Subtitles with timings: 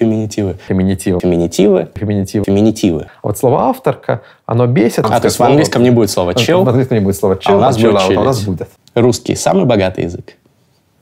[0.00, 0.56] Феминитивы.
[0.66, 1.20] Феминитивы.
[1.20, 1.88] Феминитивы.
[1.94, 2.44] Феминитивы.
[2.46, 3.06] Феминитивы.
[3.22, 5.04] Вот слово авторка, оно бесит.
[5.04, 6.64] А, то есть в английском не будет слова чел?
[6.64, 8.68] В английском не будет слова чел, а у нас будет а у нас будет.
[8.94, 10.36] Русский самый богатый язык?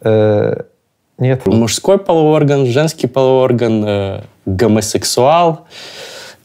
[0.01, 0.63] Э,
[1.17, 1.47] нет.
[1.47, 5.69] Мужской половой орган, женский половой орган, э, гомосексуал,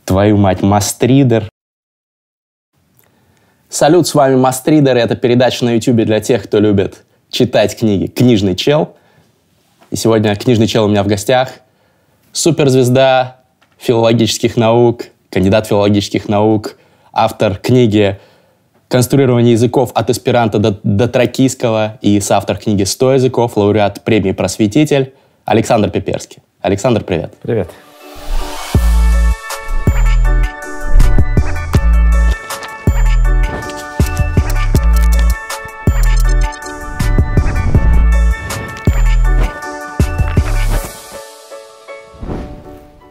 [0.05, 1.49] твою мать, мастридер.
[3.67, 8.05] Салют, с вами Мастридер, это передача на YouTube для тех, кто любит читать книги.
[8.05, 8.95] Книжный чел.
[9.89, 11.49] И сегодня книжный чел у меня в гостях.
[12.33, 13.37] Суперзвезда
[13.77, 16.77] филологических наук, кандидат филологических наук,
[17.11, 18.19] автор книги
[18.87, 25.13] «Конструирование языков от эсперанто до, до тракийского» и соавтор книги «100 языков», лауреат премии «Просветитель»
[25.45, 26.41] Александр Пеперский.
[26.59, 27.35] Александр, привет.
[27.43, 27.69] Привет.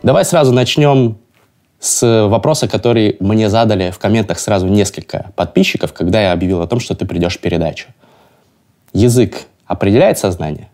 [0.03, 1.19] Давай сразу начнем
[1.79, 6.81] с вопроса, который мне задали в комментах сразу несколько подписчиков, когда я объявил о том,
[6.81, 7.89] что ты придешь в передачу.
[8.93, 10.69] Язык определяет сознание?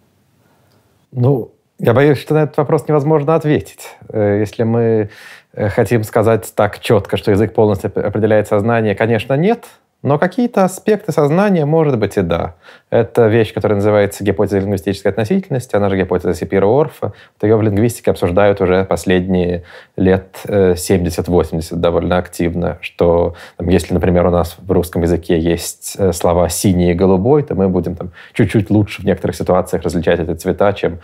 [1.12, 3.97] Ну, я боюсь, что на этот вопрос невозможно ответить.
[4.09, 5.11] Э, если мы
[5.53, 9.65] э, хотим сказать так четко, что язык полностью определяет сознание, конечно, нет.
[10.03, 12.55] Но какие-то аспекты сознания, может быть, и да.
[12.89, 17.13] Это вещь, которая называется гипотеза лингвистической относительности, она же гипотеза Сипира-Орфа.
[17.35, 19.65] Вот ее в лингвистике обсуждают уже последние
[19.99, 25.97] лет 70-80 э, довольно активно, что там, если, например, у нас в русском языке есть
[25.99, 30.21] э, слова «синий» и «голубой», то мы будем там, чуть-чуть лучше в некоторых ситуациях различать
[30.21, 31.01] эти цвета, чем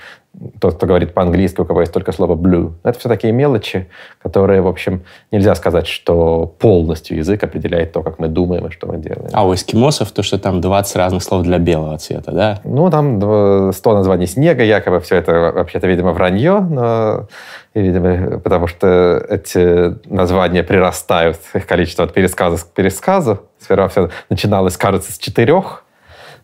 [0.60, 2.72] тот, кто говорит по-английски, у кого есть только слово blue.
[2.82, 3.88] Это все такие мелочи,
[4.22, 8.86] которые, в общем, нельзя сказать, что полностью язык определяет то, как мы думаем и что
[8.86, 9.30] мы делаем.
[9.32, 12.60] А у эскимосов то, что там 20 разных слов для белого цвета, да?
[12.64, 17.28] Ну, там 100 названий снега, якобы все это вообще-то, видимо, вранье, но,
[17.74, 23.40] видимо, потому что эти названия прирастают, их количество от пересказа к пересказу.
[23.58, 25.84] Сперва все начиналось, кажется, с четырех,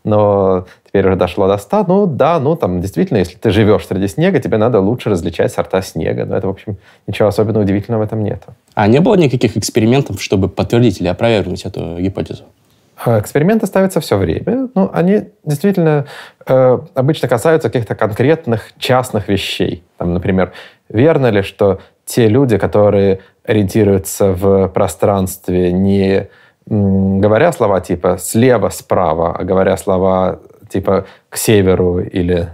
[0.03, 1.84] но теперь уже дошло до 100.
[1.87, 5.82] Ну да, ну там действительно, если ты живешь среди снега, тебе надо лучше различать сорта
[5.82, 6.25] снега.
[6.25, 8.43] Но это, в общем, ничего особенно удивительного в этом нет.
[8.75, 12.44] А не было никаких экспериментов, чтобы подтвердить или опровергнуть эту гипотезу?
[13.03, 14.69] А, эксперименты ставятся все время.
[14.75, 16.06] Ну, они действительно
[16.47, 19.83] э, обычно касаются каких-то конкретных частных вещей.
[19.97, 20.53] Там, например,
[20.91, 26.28] верно ли, что те люди, которые ориентируются в пространстве не
[26.67, 32.49] говоря слова типа слева, справа, а говоря слова типа к северу или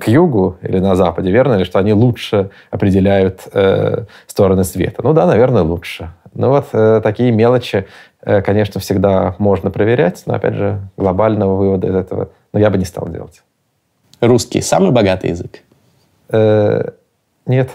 [0.00, 5.02] к югу или на западе, верно ли, что они лучше определяют э, стороны света?
[5.02, 6.10] Ну да, наверное, лучше.
[6.34, 7.86] Ну вот э, такие мелочи,
[8.22, 12.78] э, конечно, всегда можно проверять, но опять же глобального вывода из этого, ну я бы
[12.78, 13.42] не стал делать.
[14.22, 15.60] Русский самый богатый язык?
[16.30, 16.90] Э,
[17.46, 17.70] нет.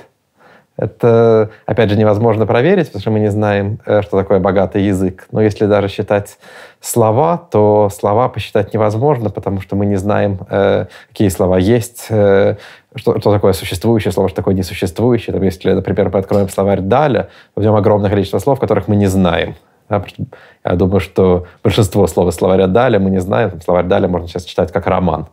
[0.77, 5.27] Это, опять же, невозможно проверить, потому что мы не знаем, э, что такое богатый язык.
[5.31, 6.37] Но если даже считать
[6.79, 12.57] слова, то слова посчитать невозможно, потому что мы не знаем, э, какие слова есть, э,
[12.93, 15.33] что, что такое существующее слово, что такое несуществующее.
[15.33, 19.07] Там, если, например, мы откроем словарь Даля, в нем огромное количество слов, которых мы не
[19.07, 19.55] знаем.
[19.89, 23.61] Я думаю, что большинство слов из словаря Даля мы не знаем.
[23.61, 25.27] Словарь Даля можно сейчас читать как роман.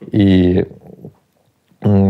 [0.00, 0.66] И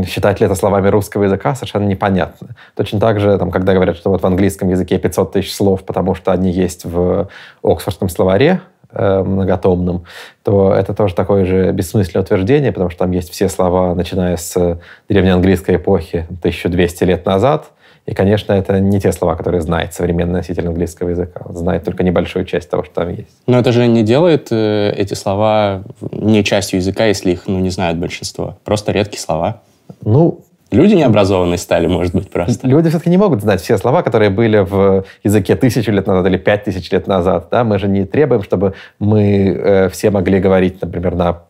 [0.07, 2.49] считать ли это словами русского языка, совершенно непонятно.
[2.75, 6.15] Точно так же, там, когда говорят, что вот в английском языке 500 тысяч слов, потому
[6.15, 7.29] что они есть в
[7.63, 8.61] Оксфордском словаре,
[8.91, 10.05] э, многотомном,
[10.43, 14.79] то это тоже такое же бессмысленное утверждение, потому что там есть все слова, начиная с
[15.09, 17.71] древнеанглийской эпохи 1200 лет назад,
[18.07, 21.43] и, конечно, это не те слова, которые знает современный носитель английского языка.
[21.45, 23.37] Он знает только небольшую часть того, что там есть.
[23.49, 25.83] Но это же не делает э, эти слова
[26.13, 28.59] не частью языка, если их ну, не знают большинство.
[28.65, 29.63] Просто редкие слова.
[30.05, 30.41] Ну,
[30.73, 32.67] Люди необразованные стали, может быть, просто.
[32.67, 36.37] Люди все-таки не могут знать все слова, которые были в языке тысячу лет назад или
[36.37, 37.49] пять тысяч лет назад.
[37.53, 37.63] Да?
[37.63, 41.43] Мы же не требуем, чтобы мы э, все могли говорить, например, на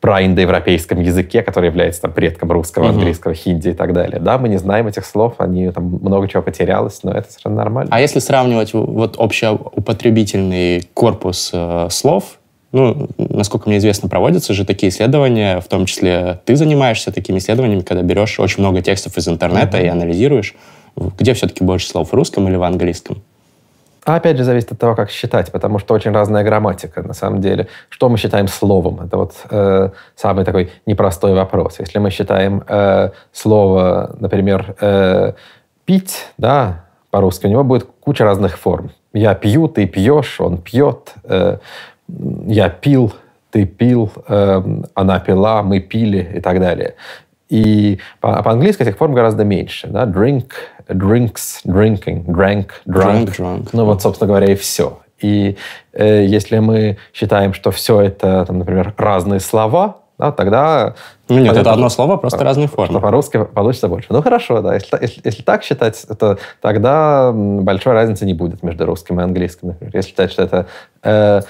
[0.00, 4.20] праиндоевропейском языке, который является там, предком русского, английского, хинди и так далее.
[4.20, 7.88] Да, мы не знаем этих слов, они там много чего потерялось, но это совершенно нормально.
[7.90, 12.38] А если сравнивать вот общеупотребительный корпус э, слов,
[12.74, 17.82] ну, насколько мне известно, проводятся же такие исследования, в том числе ты занимаешься такими исследованиями,
[17.82, 19.84] когда берешь очень много текстов из интернета mm-hmm.
[19.84, 20.54] и анализируешь,
[20.96, 23.22] где все-таки больше слов в русском или в английском?
[24.04, 27.40] А опять же, зависит от того, как считать, потому что очень разная грамматика, на самом
[27.40, 27.68] деле.
[27.88, 29.00] Что мы считаем словом?
[29.00, 31.76] Это вот э, самый такой непростой вопрос.
[31.78, 35.32] Если мы считаем э, слово, например, э,
[35.84, 38.90] «пить», да, по-русски, у него будет куча разных форм.
[39.12, 41.14] Я пью, ты пьешь, он пьет.
[41.22, 41.58] Э,
[42.46, 43.12] я пил,
[43.50, 44.62] ты пил, э,
[44.94, 46.94] она пила, мы пили и так далее.
[47.48, 49.86] И по- по-английски этих форм гораздо меньше.
[49.88, 50.04] Да?
[50.06, 50.50] Drink,
[50.88, 53.26] drinks, drinking, drank, drunk.
[53.26, 53.68] Drunk, drunk.
[53.72, 54.98] Ну вот, собственно говоря, и все.
[55.20, 55.56] И
[55.92, 60.94] э, если мы считаем, что все это, там, например, разные слова, да, тогда...
[61.28, 63.00] Ну нет, это одно слово, просто разные что формы.
[63.00, 64.08] по-русски получится больше.
[64.10, 64.74] Ну хорошо, да.
[64.74, 69.68] Если, если- если так считать, то тогда большой разницы не будет между русским и английским.
[69.68, 69.92] Например.
[69.94, 70.66] Если считать, что это...
[71.02, 71.40] э,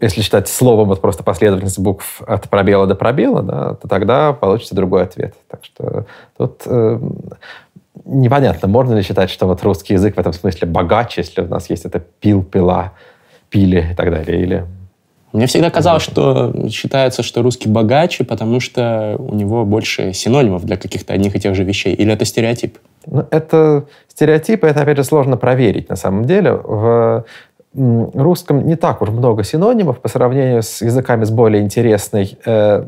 [0.00, 4.74] если считать словом вот просто последовательность букв от пробела до пробела, да, то тогда получится
[4.74, 5.34] другой ответ.
[5.48, 6.06] Так что
[6.36, 6.98] тут э,
[8.04, 11.70] непонятно, можно ли считать, что вот русский язык в этом смысле богаче, если у нас
[11.70, 12.92] есть это пил, пила,
[13.50, 14.66] пили и так далее, или...
[15.32, 20.76] Мне всегда казалось, что считается, что русский богаче, потому что у него больше синонимов для
[20.76, 21.94] каких-то одних и тех же вещей.
[21.94, 22.76] Или это стереотип?
[23.06, 26.52] Ну, это стереотипы, это, опять же, сложно проверить на самом деле.
[26.52, 27.24] В
[27.74, 32.84] русском не так уж много синонимов по сравнению с языками с более интересной э,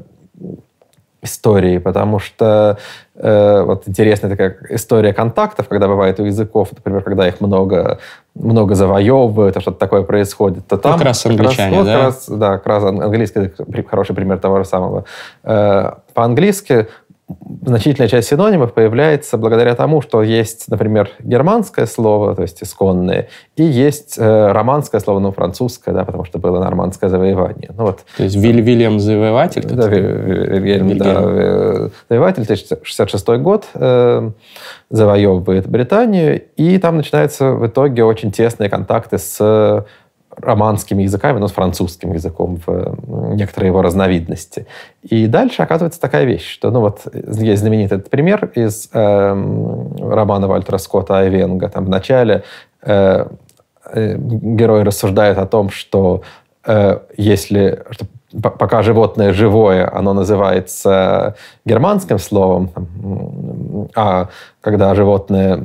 [1.25, 2.79] историей, потому что
[3.17, 7.99] э, вот интересная такая история контактов, когда бывает у языков, например, когда их много,
[8.35, 10.93] много завоевывают, а что-то такое происходит, то там...
[10.93, 11.95] как раз англичане, вот да?
[11.95, 13.53] Как раз, да, как раз ан- английский
[13.89, 15.05] хороший пример того же самого.
[15.43, 16.89] Э, по-английски
[17.67, 23.63] значительная часть синонимов появляется благодаря тому, что есть, например, германское слово, то есть исконное, и
[23.65, 27.71] есть э, романское слово, ну, французское, да, потому что было нормандское завоевание.
[27.77, 29.63] Ну, вот То есть Виль Вильям Завоеватель?
[29.63, 30.99] да, который- Ви- Ви- Вильгельм, Вильгельм.
[30.99, 34.31] да, э, завоеватель, 1966 год, э,
[34.91, 39.85] завоевывает Британию, и там начинаются в итоге очень тесные контакты с
[40.37, 44.67] романскими языками, но с французским языком в м, некоторые его разновидности.
[45.03, 50.49] И дальше оказывается такая вещь, что, ну вот, есть знаменитый этот пример из эм, романа
[50.49, 51.69] Вальтера Скотта «Айвенга».
[51.69, 52.45] Там в начале
[52.83, 53.27] э,
[53.93, 56.23] э, герой рассуждает о том, что
[56.67, 58.07] э, если что
[58.43, 62.71] пока животное живое, оно называется германским словом,
[63.95, 64.29] а
[64.61, 65.57] когда животное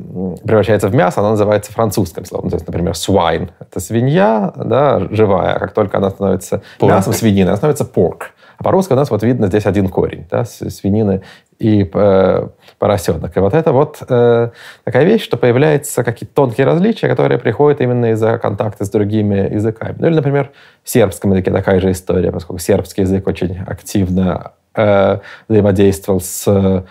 [0.44, 2.50] превращается в мясо, оно называется французским словом.
[2.50, 6.88] То есть, например, swine– это свинья, да, живая, а как только она становится Pork.
[6.88, 8.22] мясом свинины, она становится pork.
[8.58, 11.22] А по-русски у нас вот видно здесь один корень, да, свинины
[11.60, 12.48] и э,
[12.80, 13.36] поросенок.
[13.36, 14.50] И вот это вот э,
[14.86, 19.96] такая вещь, что появляются какие-то тонкие различия, которые приходят именно из-за контакта с другими языками.
[20.00, 20.52] Ну или, например,
[20.84, 25.20] в сербском языке такая же история, поскольку сербский язык очень активно э,
[25.50, 26.86] взаимодействовал с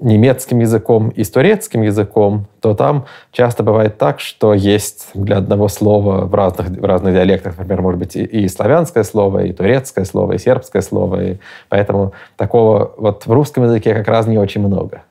[0.00, 5.68] немецким языком и с турецким языком, то там часто бывает так, что есть для одного
[5.68, 10.04] слова в разных, в разных диалектах, например, может быть и, и славянское слово, и турецкое
[10.04, 11.36] слово, и сербское слово, и
[11.68, 15.02] поэтому такого вот в русском языке как раз не очень много.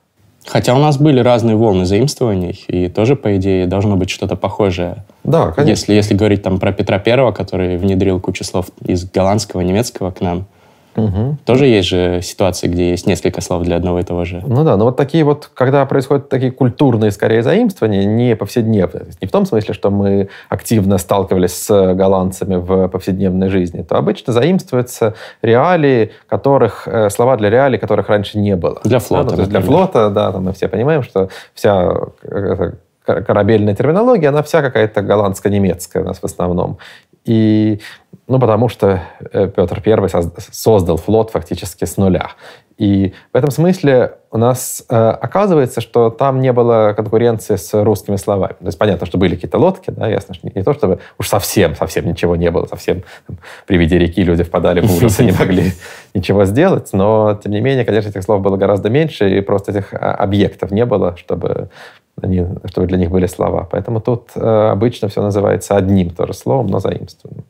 [0.47, 5.03] Хотя у нас были разные волны заимствований, и тоже, по идее, должно быть что-то похожее.
[5.25, 5.69] Да, конечно.
[5.69, 10.21] Если, если говорить там про Петра Первого, который внедрил кучу слов из голландского, немецкого к
[10.21, 10.45] нам,
[10.97, 11.37] Мгм.
[11.45, 14.43] тоже есть же ситуации, где есть несколько слов для одного и того же.
[14.45, 19.27] Ну да, но вот такие вот, когда происходят такие культурные, скорее, заимствования, не повседневные, не
[19.27, 25.13] в том смысле, что мы активно сталкивались с голландцами в повседневной жизни, то обычно заимствуются
[25.43, 28.81] реалии, которых, э, слова для реалий, которых раньше не было.
[28.83, 32.71] Для флота, Да, ну, для флота, да, там мы все понимаем, что вся э,
[33.07, 36.77] корабельная терминология, она вся какая-то голландско-немецкая у нас в основном.
[37.27, 37.79] И,
[38.27, 42.31] ну, потому что э, Петр I соз- создал флот фактически с нуля.
[42.77, 48.17] И в этом смысле у нас э, оказывается, что там не было конкуренции с русскими
[48.17, 48.53] словами.
[48.59, 51.27] То есть понятно, что были какие-то лодки, да, ясно, что не, не то, чтобы уж
[51.27, 55.25] совсем, совсем ничего не было, совсем там, при виде реки люди впадали в ужас и
[55.25, 55.71] не могли
[56.13, 59.93] ничего сделать, но, тем не менее, конечно, этих слов было гораздо меньше, и просто этих
[59.93, 61.69] а, объектов не было, чтобы,
[62.21, 63.67] они, чтобы для них были слова.
[63.71, 67.45] Поэтому тут э, обычно все называется одним тоже словом, но заимствованным.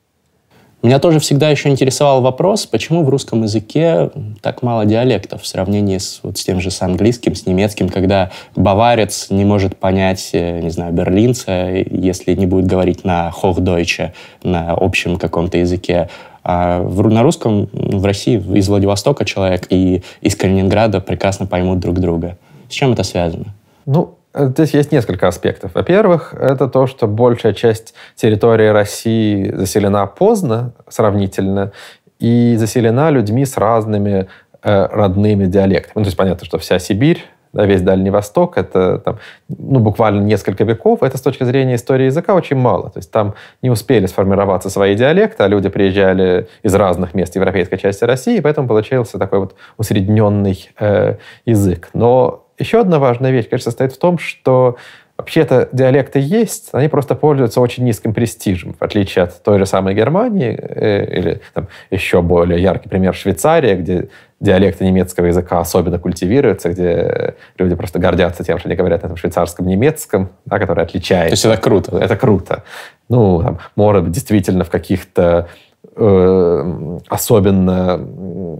[0.83, 5.97] Меня тоже всегда еще интересовал вопрос, почему в русском языке так мало диалектов в сравнении
[5.97, 10.61] с, вот, с тем же с английским, с немецким, когда баварец не может понять, э,
[10.61, 14.11] не знаю, берлинца, если не будет говорить на Hochdeutsche,
[14.43, 16.09] на общем каком-то языке.
[16.43, 21.99] А в, на русском в России из Владивостока человек и из Калининграда прекрасно поймут друг
[21.99, 22.37] друга.
[22.69, 23.55] С чем это связано?
[23.87, 25.71] Ну, э, здесь есть несколько аспектов.
[25.73, 31.71] Во-первых, это то, что большая часть территории России заселена поздно сравнительно
[32.19, 34.27] и заселена людьми с разными
[34.63, 35.93] э, родными диалектами.
[35.95, 39.19] Ну, то есть понятно, что вся Сибирь, да, весь Дальний Восток, это там,
[39.49, 41.01] ну, буквально несколько веков.
[41.03, 42.89] Это с точки зрения истории языка очень мало.
[42.89, 47.77] То есть там не успели сформироваться свои диалекты, а люди приезжали из разных мест европейской
[47.77, 51.15] части России, и поэтому получился такой вот усредненный э,
[51.45, 51.89] язык.
[51.93, 54.77] Но еще одна важная вещь, конечно, состоит в том, что
[55.17, 59.95] Вообще-то диалекты есть, они просто пользуются очень низким престижем, в отличие от той же самой
[59.95, 64.09] Германии э, или там, еще более яркий пример Швейцария, где
[64.39, 69.17] диалекты немецкого языка особенно культивируются, где люди просто гордятся тем, что они говорят на этом
[69.17, 71.29] швейцарском немецком, да, который отличается.
[71.29, 71.97] То есть это круто.
[71.97, 72.63] Это круто.
[73.09, 75.47] Ну, там, может быть, действительно в каких-то
[75.95, 78.07] э, особенно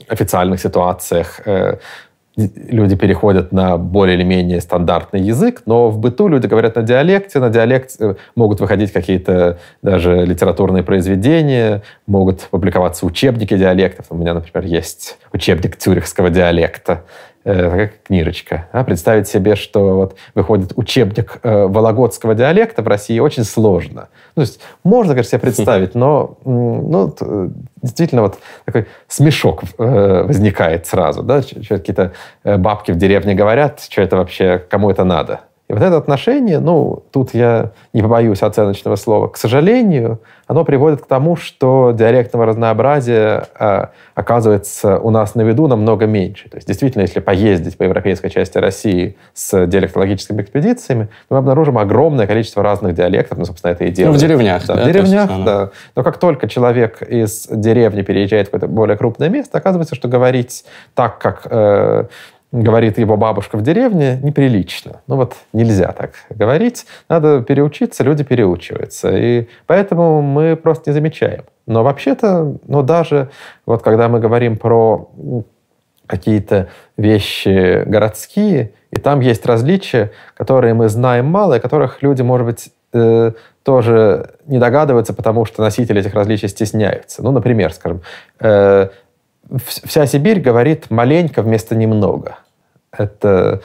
[0.08, 1.78] официальных ситуациях э,
[2.38, 7.40] люди переходят на более или менее стандартный язык, но в быту люди говорят на диалекте,
[7.40, 14.06] на диалекте э, могут выходить какие-то даже литературные произведения, могут публиковаться учебники диалектов.
[14.10, 17.06] У меня, например, есть учебник тюрихского диалекта,
[17.54, 18.68] такая книжечка.
[18.72, 24.10] А представить себе, что вот выходит учебник э, вологодского диалекта в России очень сложно.
[24.36, 27.16] Ну, то есть можно, конечно, себе представить, но ну,
[27.82, 31.24] действительно вот такой смешок э, возникает сразу.
[31.24, 31.42] Да?
[31.42, 32.14] Какие-то
[32.44, 35.42] э, бабки в деревне говорят, что это вообще, кому это надо.
[35.70, 41.02] И вот это отношение, ну, тут я не побоюсь оценочного слова, к сожалению, оно приводит
[41.02, 46.50] к тому, что диалектного разнообразия э, оказывается у нас на виду намного меньше.
[46.50, 52.28] То есть действительно, если поездить по европейской части России с диалектологическими экспедициями, мы обнаружим огромное
[52.28, 54.12] количество разных диалектов, ну, собственно, это и дело.
[54.12, 54.76] Ну, в деревнях, да.
[54.76, 55.72] да в деревнях, есть, да.
[55.98, 60.64] Но как только человек из деревни переезжает в какое-то более крупное место, оказывается, что говорить
[60.96, 61.46] так, как...
[61.50, 62.06] Э,
[62.52, 65.02] говорит его бабушка в деревне, неприлично.
[65.08, 66.86] Ну вот нельзя так говорить.
[67.10, 69.16] Надо переучиться, люди переучиваются.
[69.16, 71.44] И поэтому мы просто не замечаем.
[71.66, 73.30] Но вообще-то, ну даже
[73.66, 75.10] вот когда мы говорим про
[76.08, 82.48] какие-то вещи городские, и там есть различия, которые мы знаем мало, и которых люди, может
[82.48, 87.22] быть, э, тоже не догадываются, потому что носители этих различий стесняются.
[87.22, 88.02] Ну, например, скажем,
[88.40, 88.88] э,
[89.66, 92.38] вся Сибирь говорит маленько вместо немного.
[92.92, 93.62] Это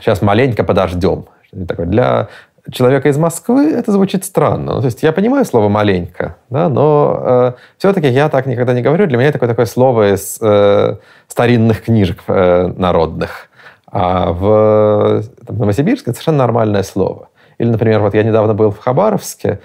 [0.00, 1.26] сейчас маленько подождем.
[1.52, 2.28] Для
[2.70, 4.74] человека из Москвы это звучит странно.
[4.74, 8.82] Ну, то есть я понимаю слово маленько, да, но э, все-таки я так никогда не
[8.82, 9.06] говорю.
[9.06, 10.96] Для меня такое, такое слово из э,
[11.28, 13.48] старинных книжек э, народных.
[13.86, 17.28] А в там, Новосибирске это совершенно нормальное слово.
[17.58, 19.60] Или, например, вот я недавно был в Хабаровске,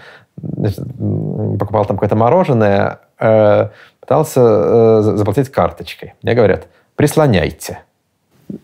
[1.60, 3.70] покупал там какое-то мороженое, э,
[4.12, 6.16] пытался э, заплатить карточкой.
[6.22, 7.80] Мне говорят, прислоняйте.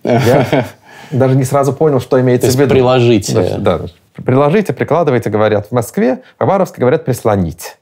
[0.04, 0.46] Я
[1.12, 2.70] даже не сразу понял, что имеется в виду.
[2.70, 3.58] приложите.
[3.58, 3.86] Да, да,
[4.25, 7.77] приложите, прикладывайте, говорят в Москве, в Хабаровске говорят прислонить.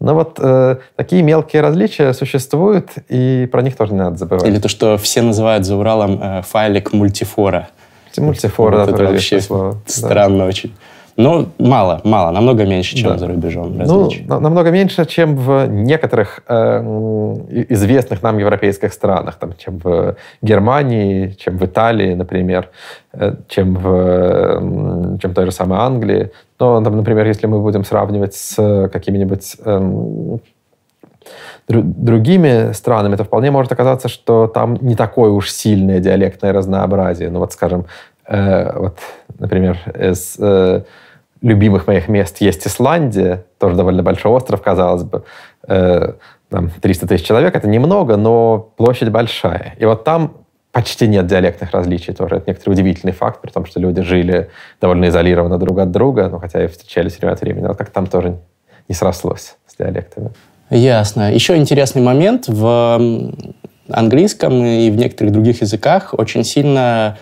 [0.00, 4.44] Но вот э, такие мелкие различия существуют, и про них тоже не надо забывать.
[4.48, 7.68] Или то, что все называют за Уралом э, файлик мультифора.
[8.16, 9.80] Мультифора, да, это вообще слово.
[9.86, 10.46] странно да.
[10.46, 10.74] очень.
[11.16, 13.18] Ну, мало, мало, намного меньше, чем да.
[13.18, 14.24] за рубежом различий.
[14.28, 16.80] Ну, намного меньше, чем в некоторых э,
[17.68, 22.68] известных нам европейских странах, там, чем в Германии, чем в Италии, например,
[23.12, 26.30] э, чем в чем в той же самой Англии.
[26.58, 30.38] Но, там, например, если мы будем сравнивать с какими-нибудь э,
[31.68, 37.30] другими странами, то вполне может оказаться, что там не такое уж сильное диалектное разнообразие.
[37.30, 37.86] Ну вот, скажем,
[38.26, 38.98] э, вот,
[39.38, 40.82] например, из э,
[41.44, 45.24] любимых моих мест есть Исландия, тоже довольно большой остров, казалось бы.
[45.68, 46.14] Э,
[46.48, 49.74] там 300 тысяч человек, это немного, но площадь большая.
[49.78, 50.38] И вот там
[50.72, 52.36] почти нет диалектных различий тоже.
[52.36, 56.38] Это некоторый удивительный факт, при том, что люди жили довольно изолированно друг от друга, ну,
[56.38, 57.64] хотя и встречались время от времени.
[57.64, 58.38] Но как там тоже
[58.88, 60.30] не срослось с диалектами.
[60.70, 61.30] Ясно.
[61.32, 62.48] Еще интересный момент.
[62.48, 63.00] В
[63.90, 67.18] английском и в некоторых других языках очень сильно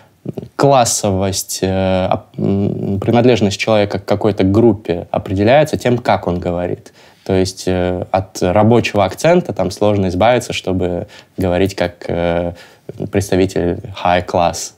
[0.55, 6.93] классовость, э, принадлежность человека к какой-то группе определяется тем, как он говорит.
[7.25, 12.53] То есть э, от рабочего акцента там сложно избавиться, чтобы говорить как э,
[13.11, 14.73] представитель high class.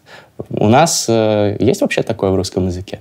[0.50, 3.00] У нас есть вообще такое в русском языке?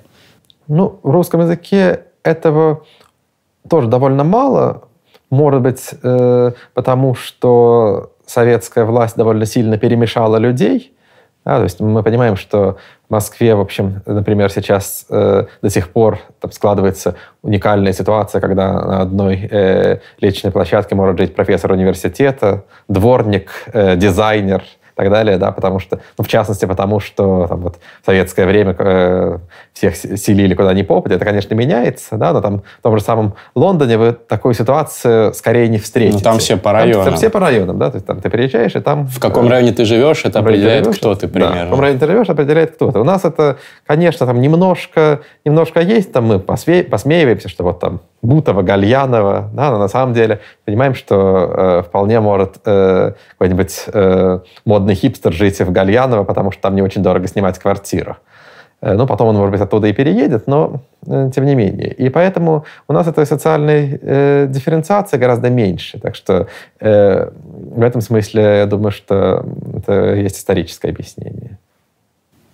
[0.69, 2.85] Ну, в русском языке этого
[3.69, 4.85] тоже довольно мало.
[5.31, 5.91] Может быть,
[6.75, 10.95] потому что советская власть довольно сильно перемешала людей,
[11.45, 15.91] да, то есть мы понимаем, что в Москве, в общем, например, сейчас э, до сих
[15.91, 22.65] пор там складывается уникальная ситуация, когда на одной э, личной площадке может жить профессор университета,
[22.89, 24.63] дворник, э, дизайнер,
[24.95, 28.77] так далее, да, потому что, ну, в частности, потому что там, вот, в советское время
[28.79, 29.39] э,
[29.73, 33.35] всех селили куда ни попадя, это, конечно, меняется, да, но там в том же самом
[33.55, 36.19] Лондоне вы такую ситуацию скорее не встретите.
[36.19, 36.97] Ну, там все по районам.
[36.97, 39.07] Там, там все по районам, да, то есть там ты приезжаешь, и там...
[39.07, 41.55] В каком э, районе ты живешь, это определяет, живешь, кто ты примерно.
[41.55, 42.99] Да, в каком районе ты живешь, определяет кто ты.
[43.01, 48.01] У нас это, конечно, там немножко, немножко есть, там мы посме, посмеиваемся, что вот там
[48.25, 54.39] Бутова, Гальянова, да, но на самом деле понимаем, что э, вполне может э, какой-нибудь э,
[54.65, 58.17] модный хипстер жить в Гальяново, потому что там не очень дорого снимать квартиру.
[58.81, 61.91] Ну, потом он, может быть, оттуда и переедет, но тем не менее.
[61.91, 65.99] И поэтому у нас этой социальной э, дифференциации гораздо меньше.
[65.99, 66.49] Так что
[66.81, 71.24] э, в этом смысле я думаю, что это есть историческое объяснение.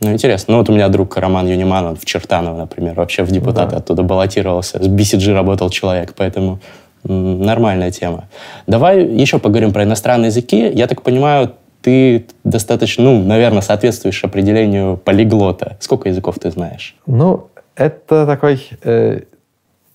[0.01, 0.53] Ну, интересно.
[0.53, 3.77] Ну, вот у меня друг Роман Юниман, он в Чертаново, например, вообще в депутаты да.
[3.79, 4.83] оттуда баллотировался.
[4.83, 6.61] С BCG работал человек, поэтому
[7.05, 8.29] нормальная тема.
[8.67, 10.71] Давай еще поговорим про иностранные языки.
[10.73, 15.77] Я так понимаю, ты достаточно, ну, наверное, соответствуешь определению полиглота.
[15.81, 16.97] Сколько языков ты знаешь?
[17.07, 19.21] Ну, это такой э,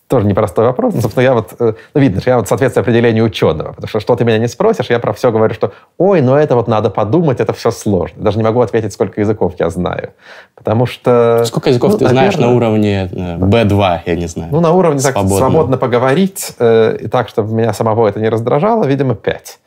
[0.07, 0.93] тоже непростой вопрос.
[0.93, 3.99] Но, собственно, я вот, э, ну, видно, что я вот соответствую определению ученого, потому что
[3.99, 6.89] что ты меня не спросишь, я про все говорю, что, ой, ну это вот надо
[6.89, 8.21] подумать, это все сложно.
[8.21, 10.11] Даже не могу ответить, сколько языков я знаю.
[10.53, 11.43] Потому что...
[11.45, 14.49] Сколько языков ну, ты наверное, знаешь на уровне B2, э, я не знаю?
[14.51, 18.29] Ну, на уровне свободно, так, свободно поговорить, э, и так, чтобы меня самого это не
[18.29, 19.59] раздражало, видимо, 5.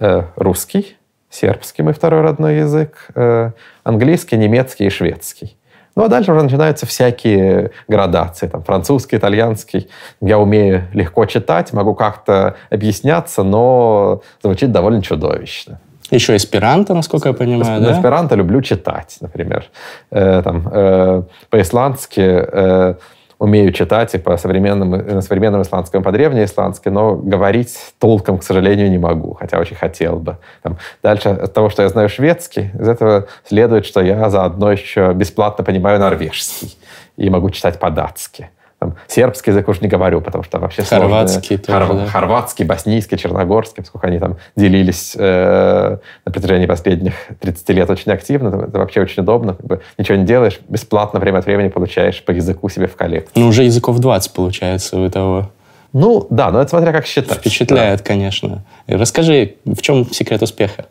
[0.00, 0.96] Э, русский,
[1.30, 3.50] сербский мой второй родной язык, э,
[3.82, 5.56] английский, немецкий и шведский.
[5.96, 8.48] Ну, а дальше уже начинаются всякие градации.
[8.48, 9.88] Там, французский, итальянский.
[10.20, 15.78] Я умею легко читать, могу как-то объясняться, но звучит довольно чудовищно.
[16.10, 17.92] Еще эсперанто, насколько я понимаю, на, да?
[17.92, 19.64] эсперанто люблю читать, например.
[20.10, 22.94] Э, там, э, по-исландски э,
[23.38, 28.42] умею читать и по современному, на современном исландском, и по древнеисландски, но говорить толком, к
[28.42, 30.38] сожалению, не могу, хотя очень хотел бы.
[30.62, 35.12] Там, дальше от того, что я знаю шведский, из этого следует, что я заодно еще
[35.12, 36.76] бесплатно понимаю норвежский
[37.16, 38.50] и могу читать по-датски.
[38.84, 42.06] Там, сербский язык уж не говорю, потому что вообще хорватский, тоже, хор, да?
[42.06, 48.48] хорватский, боснийский, черногорский, поскольку они там делились э, на протяжении последних 30 лет очень активно,
[48.48, 49.54] это, это вообще очень удобно.
[49.54, 53.32] Как бы, ничего не делаешь, бесплатно время от времени получаешь по языку себе в коллекцию.
[53.36, 55.50] Ну, уже языков 20 получается у того.
[55.94, 57.38] Ну, да, но это смотря как считать.
[57.38, 58.04] Впечатляет, да.
[58.04, 58.64] конечно.
[58.86, 60.84] Расскажи, в чем секрет успеха?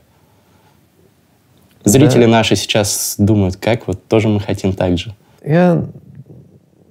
[1.83, 2.31] Зрители да.
[2.31, 5.13] наши сейчас думают, как вот тоже мы хотим так же.
[5.45, 5.85] Я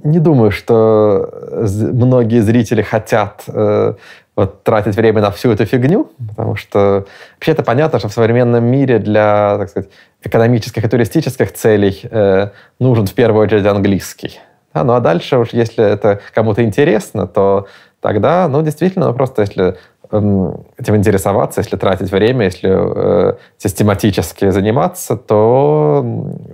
[0.05, 1.31] не думаю, что
[1.69, 3.95] многие зрители хотят э,
[4.37, 8.65] вот, тратить время на всю эту фигню, потому что вообще это понятно, что в современном
[8.65, 9.91] мире для, так сказать,
[10.23, 14.41] экономических и туристических целей э, нужен в первую очередь английский.
[14.75, 17.67] Да, ну а дальше уж, если это кому-то интересно, то
[18.01, 19.77] тогда, ну, действительно, ну, просто если
[20.13, 26.05] Эм, этим интересоваться, если тратить время, если э, систематически заниматься, то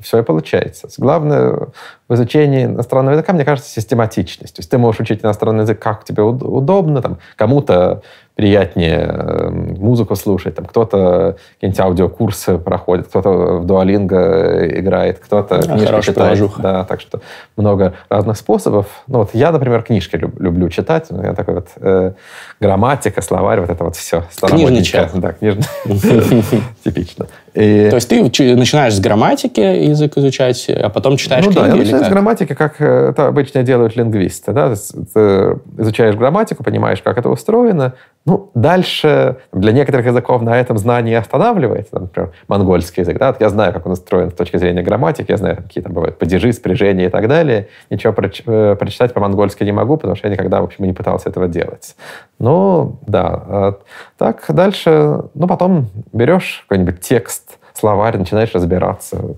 [0.00, 0.88] все и получается.
[0.96, 1.66] Главное
[2.08, 4.54] в изучении иностранного языка, мне кажется, систематичность.
[4.54, 8.02] То есть ты можешь учить иностранный язык, как тебе удобно, там, кому-то
[8.38, 15.62] приятнее эм, музыку слушать, там кто-то какие-нибудь аудиокурсы проходит, кто-то в дуалинго играет, кто-то а,
[15.62, 16.38] книжки читает.
[16.58, 17.20] Да, так что
[17.56, 18.86] много разных способов.
[19.08, 21.08] Ну вот я, например, книжки люб, люблю читать.
[21.10, 22.12] Я такой вот э,
[22.60, 24.22] грамматика, словарь, вот это вот все.
[24.40, 25.10] Книжный человек.
[25.14, 25.64] Да, книжный.
[26.84, 27.26] Типично.
[27.54, 27.88] И...
[27.88, 31.64] То есть ты начинаешь с грамматики язык изучать, а потом читаешь ну, книги?
[31.64, 34.52] да, я начинаю с грамматики, как э, это обычно делают лингвисты.
[34.52, 34.74] Да?
[34.74, 37.94] Ты изучаешь грамматику, понимаешь, как это устроено.
[38.28, 41.98] Ну, дальше для некоторых языков на этом знании останавливается.
[41.98, 43.16] Например, монгольский язык.
[43.16, 43.34] Да?
[43.40, 46.52] Я знаю, как он устроен с точки зрения грамматики, я знаю, какие там бывают падежи,
[46.52, 47.68] спряжения и так далее.
[47.88, 51.30] Ничего проч- э, прочитать по-монгольски не могу, потому что я никогда, в общем, не пытался
[51.30, 51.96] этого делать.
[52.38, 53.24] Ну, да.
[53.48, 53.78] А
[54.18, 59.36] так, дальше, ну, потом берешь какой-нибудь текст, словарь, начинаешь разбираться.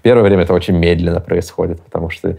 [0.00, 2.36] Первое время это очень медленно происходит, потому что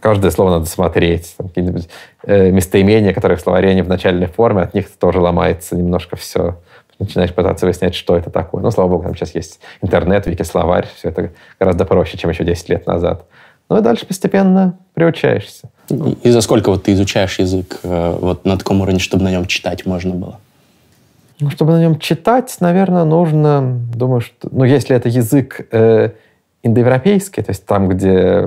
[0.00, 1.34] каждое слово надо смотреть.
[1.36, 1.88] Там какие-нибудь
[2.24, 6.58] э, местоимения, которые в словаре не в начальной форме, от них тоже ломается немножко все.
[6.98, 8.62] Начинаешь пытаться выяснять, что это такое.
[8.62, 10.86] Ну, слава богу, там сейчас есть интернет, вики-словарь.
[10.96, 13.24] Все это гораздо проще, чем еще 10 лет назад.
[13.70, 15.70] Ну и дальше постепенно приучаешься.
[15.88, 19.30] И, и за сколько вот ты изучаешь язык э, вот на таком уровне, чтобы на
[19.30, 20.38] нем читать можно было?
[21.40, 23.62] Ну, чтобы на нем читать, наверное, нужно,
[23.94, 26.10] думаю, что, ну, если это язык э,
[26.62, 28.42] индоевропейский, то есть там, где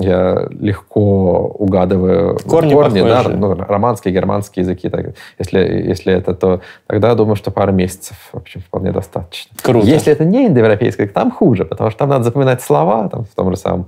[0.00, 6.60] я легко угадываю корни, корни да, ну, романские, германские языки, так, если, если это, то
[6.86, 9.56] тогда я думаю, что пару месяцев вообще вполне достаточно.
[9.62, 9.86] Круто.
[9.86, 13.50] Если это не индоевропейский, там хуже, потому что там надо запоминать слова, там, в том
[13.50, 13.86] же самом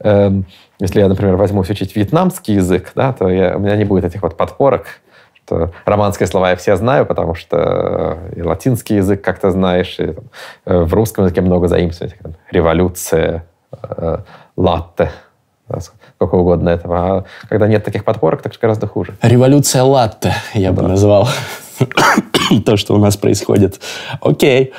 [0.00, 0.30] э,
[0.78, 4.22] если я, например, возьмусь учить вьетнамский язык, да, то я, у меня не будет этих
[4.22, 4.86] вот подпорок,
[5.34, 10.24] что романские слова я все знаю, потому что и латинский язык как-то знаешь, и там,
[10.66, 12.16] э, в русском языке много заимствований.
[12.50, 14.18] Революция, э,
[14.56, 15.10] латте,
[15.80, 16.98] сколько угодно этого.
[16.98, 19.16] А когда нет таких подпорок, так гораздо хуже.
[19.22, 21.28] Революция латте, я бы назвал
[22.64, 23.80] то, что у нас происходит.
[24.20, 24.72] Окей.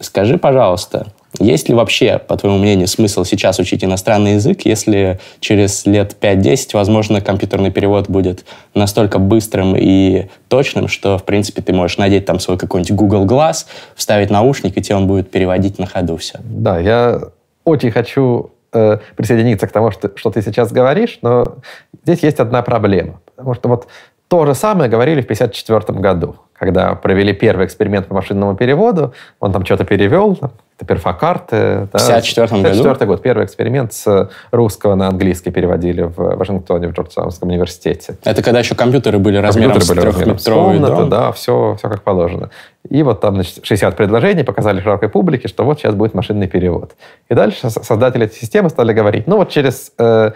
[0.00, 1.06] Скажи, пожалуйста,
[1.40, 6.70] есть ли вообще, по твоему мнению, смысл сейчас учить иностранный язык, если через лет 5-10,
[6.74, 12.38] возможно, компьютерный перевод будет настолько быстрым и точным, что, в принципе, ты можешь надеть там
[12.38, 13.64] свой какой-нибудь Google Glass,
[13.96, 16.38] вставить наушник, и тебе он будет переводить на ходу все?
[16.44, 17.20] Да, я
[17.64, 21.58] очень хочу э, присоединиться к тому, что, что ты сейчас говоришь, но
[22.02, 23.20] здесь есть одна проблема.
[23.36, 23.88] Потому что вот
[24.28, 29.12] то же самое говорили в 1954 году, когда провели первый эксперимент по машинному переводу.
[29.40, 30.38] Он там что-то перевел,
[30.78, 31.56] это перфокарты.
[31.56, 32.84] В 1954 году?
[32.84, 33.20] 54 год.
[33.20, 38.14] Первый эксперимент с русского на английский переводили в Вашингтоне, в Джорджтаунском университете.
[38.22, 41.10] Это когда еще компьютеры были размером компьютеры были с трехметровый дом?
[41.10, 42.50] да, все, все как положено.
[42.88, 46.92] И вот там, значит, 60 предложений показали широкой публике, что вот сейчас будет машинный перевод.
[47.28, 50.30] И дальше создатели этой системы стали говорить, ну вот через э,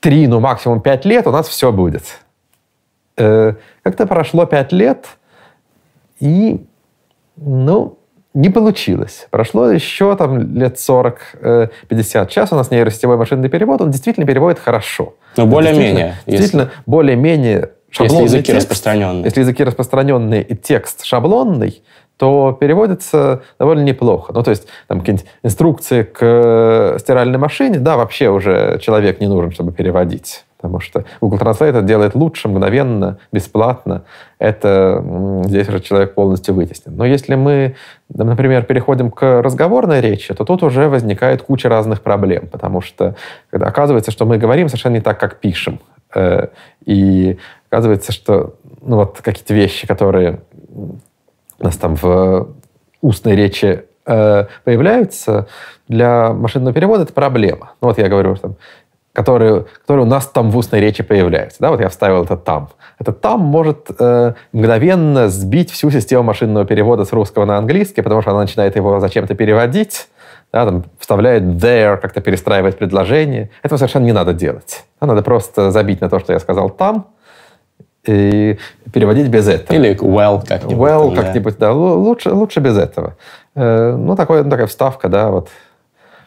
[0.00, 2.02] 3, ну максимум 5 лет у нас все будет.
[3.16, 5.06] Э, как-то прошло 5 лет,
[6.22, 6.64] и,
[7.36, 7.98] ну,
[8.32, 9.26] не получилось.
[9.30, 11.70] Прошло еще там лет 40-50.
[11.90, 15.14] Сейчас у нас нейросетевой машинный перевод, он действительно переводит хорошо.
[15.36, 16.14] Ну, более-менее.
[16.24, 19.24] Действительно, действительно более-менее Если языки текст, распространенные.
[19.24, 21.82] Если языки распространенные и текст шаблонный,
[22.16, 24.32] то переводится довольно неплохо.
[24.32, 29.26] Ну, то есть, там какие-нибудь инструкции к э, стиральной машине, да, вообще уже человек не
[29.26, 30.44] нужен, чтобы переводить.
[30.62, 34.04] Потому что Google Translate это делает лучше, мгновенно, бесплатно.
[34.38, 35.04] Это
[35.44, 36.96] здесь уже человек полностью вытеснен.
[36.96, 37.74] Но если мы,
[38.08, 42.46] например, переходим к разговорной речи, то тут уже возникает куча разных проблем.
[42.46, 43.16] Потому что
[43.50, 45.80] когда оказывается, что мы говорим совершенно не так, как пишем.
[46.14, 46.46] Э,
[46.84, 50.42] и оказывается, что ну, вот какие-то вещи, которые
[51.58, 52.54] у нас там в
[53.00, 55.48] устной речи э, появляются,
[55.88, 57.72] для машинного перевода это проблема.
[57.80, 58.54] Ну вот я говорю, что
[59.12, 61.58] которые, которые у нас там в устной речи появляются.
[61.60, 62.70] Да, вот я вставил это там.
[62.98, 68.22] Это там может э, мгновенно сбить всю систему машинного перевода с русского на английский, потому
[68.22, 70.08] что она начинает его зачем-то переводить,
[70.52, 73.50] да, там, вставляет there, как-то перестраивает предложение.
[73.62, 74.84] Этого совершенно не надо делать.
[75.00, 77.08] Да, надо просто забить на то, что я сказал там,
[78.06, 78.58] и
[78.92, 79.76] переводить без этого.
[79.76, 80.76] Или well как-нибудь.
[80.76, 81.72] Well как-нибудь, да.
[81.72, 83.16] Лучше, лучше без этого.
[83.54, 85.48] Э, ну, такой, такая вставка, да, вот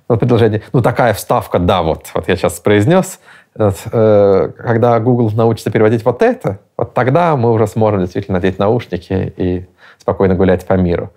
[0.07, 3.19] вот предложение, ну такая вставка, да, вот, вот я сейчас произнес,
[3.55, 9.33] э, когда Google научится переводить вот это, вот тогда мы уже сможем действительно надеть наушники
[9.37, 9.65] и
[9.97, 11.11] спокойно гулять по миру.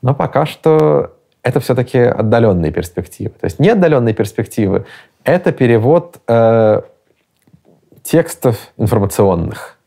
[0.00, 3.30] Но пока что это все-таки отдаленные перспективы.
[3.30, 4.86] То есть не отдаленные перспективы,
[5.24, 6.82] это перевод э,
[8.02, 9.78] текстов информационных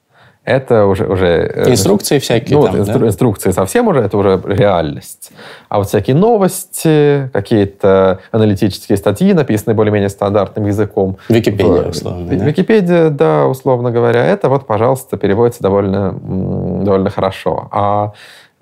[0.45, 1.05] это уже...
[1.07, 3.07] уже э, инструкции всякие ну, там, инстру, да?
[3.07, 5.31] Инструкции совсем уже, это уже реальность.
[5.69, 11.17] А вот всякие новости, какие-то аналитические статьи, написанные более-менее стандартным языком.
[11.29, 12.37] Википедия, условно.
[12.37, 12.45] Да?
[12.45, 14.23] Википедия, да, условно говоря.
[14.23, 17.67] Это вот, пожалуйста, переводится довольно, довольно хорошо.
[17.71, 18.13] А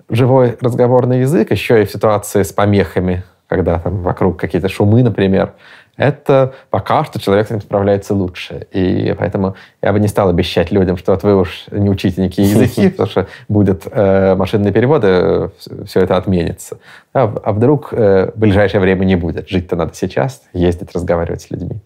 [0.08, 5.52] живой разговорный язык, еще и в ситуации с помехами, когда там вокруг какие-то шумы, например,
[5.96, 8.66] это пока что человек с этим справляется лучше.
[8.72, 12.50] И поэтому я бы не стал обещать людям, что вот вы уж не учите никакие
[12.50, 15.50] языки, потому что будет э, машинные переводы,
[15.86, 16.78] все это отменится.
[17.12, 19.48] А, а вдруг э, в ближайшее время не будет.
[19.48, 21.80] Жить-то надо сейчас, ездить, разговаривать с людьми.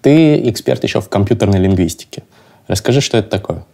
[0.00, 2.22] Ты эксперт еще в компьютерной лингвистике.
[2.66, 3.64] Расскажи, что это такое?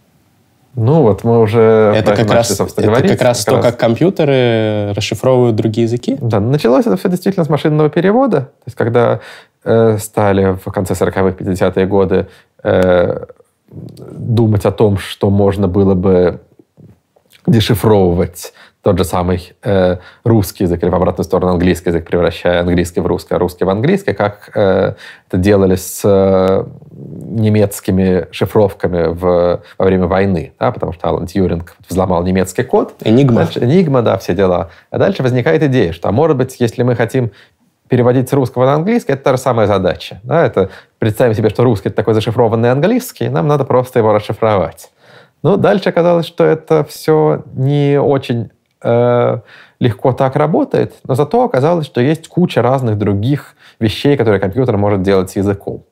[0.75, 3.65] Ну вот мы уже это как раз, это как раз то, раз...
[3.65, 6.17] как компьютеры расшифровывают другие языки?
[6.19, 8.41] Да, началось это все действительно с машинного перевода.
[8.41, 9.21] То есть когда
[9.63, 12.27] э, стали в конце 40-х, 50-е годы
[12.63, 13.25] э,
[13.71, 16.41] думать о том, что можно было бы
[17.47, 18.53] дешифровывать
[18.85, 23.07] тот же самый э, русский язык или в обратную сторону английский язык, превращая английский в
[23.07, 24.93] русский, а русский в английский, как э,
[25.27, 31.75] это делали с э, немецкими шифровками в, во время войны, да, потому что Алан Тьюринг
[31.89, 32.93] взломал немецкий код.
[33.03, 33.45] Энигма.
[33.45, 34.69] Дальше, энигма, да, все дела.
[34.91, 37.31] А дальше возникает идея, что, а может быть, если мы хотим
[37.89, 40.19] переводить с русского на английский, это та же самая задача.
[40.21, 40.45] Да?
[40.45, 40.69] Это
[40.99, 44.91] представим себе, что русский это такой зашифрованный английский, нам надо просто его расшифровать.
[45.41, 48.51] Но дальше оказалось, что это все не очень
[48.85, 49.39] э,
[49.79, 55.01] легко так работает, но зато оказалось, что есть куча разных других вещей, которые компьютер может
[55.01, 55.83] делать с языком.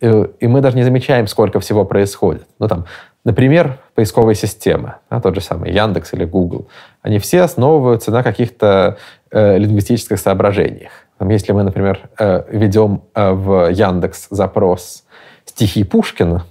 [0.00, 0.06] И,
[0.40, 2.46] и мы даже не замечаем, сколько всего происходит.
[2.58, 2.84] Ну, там,
[3.24, 6.68] например, поисковые системы, да, тот же самый Яндекс или Google,
[7.02, 8.98] они все основываются на каких-то
[9.30, 10.92] э, лингвистических соображениях.
[11.18, 15.04] Там, если мы, например, э, ведем э, в Яндекс запрос
[15.44, 16.44] стихи Пушкина,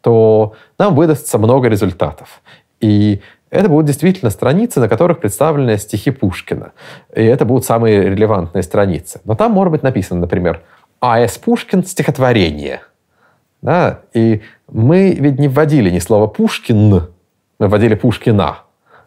[0.00, 2.40] то нам выдастся много результатов.
[2.80, 3.20] И
[3.56, 6.72] это будут действительно страницы, на которых представлены стихи Пушкина.
[7.14, 9.20] И это будут самые релевантные страницы.
[9.24, 10.62] Но там может быть написано, например,
[11.00, 11.38] А.С.
[11.38, 12.82] Пушкин стихотворение.
[13.62, 14.00] Да?
[14.12, 17.08] И мы ведь не вводили ни слова «Пушкин»,
[17.58, 18.58] мы вводили «Пушкина».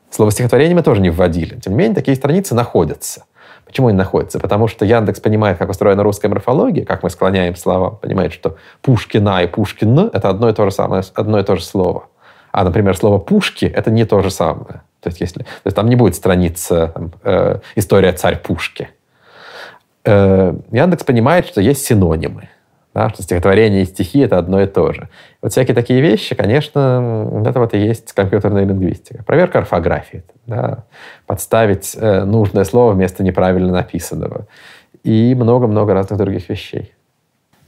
[0.10, 1.60] Слово стихотворение мы тоже не вводили.
[1.60, 3.26] Тем не менее, такие страницы находятся.
[3.66, 4.40] Почему они находятся?
[4.40, 9.44] Потому что Яндекс понимает, как устроена русская морфология, как мы склоняем слова, понимает, что Пушкина
[9.44, 12.09] и Пушкин— это одно и то же самое, одно и то же слово.
[12.52, 14.82] А, например, слово «пушки»— это не то же самое.
[15.02, 18.90] То есть, если, то есть там не будет страница там, э, «История царь Пушки».
[20.06, 22.50] э, Яндекс понимает, что есть синонимы.
[22.94, 25.10] Да, что стихотворение и стихи— это одно и то же.
[25.44, 29.24] Вот всякие такие вещи, конечно, это вот и есть компьютерная лингвистика.
[29.24, 30.24] Проверка орфографии.
[30.48, 30.86] Да,
[31.28, 34.48] подставить э, нужное слово вместо неправильно написанного.
[35.04, 36.94] И много-много разных других вещей.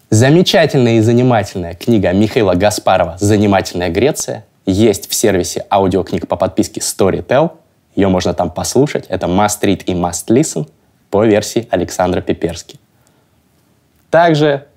[0.09, 7.51] Замечательная и занимательная книга Михаила Гаспарова «Занимательная Греция» есть в сервисе аудиокниг по подписке Storytel.
[7.95, 9.05] Ее можно там послушать.
[9.07, 10.69] Это Must Read и Must Listen
[11.09, 12.79] по версии Александра Пиперски.
[14.09, 14.67] Также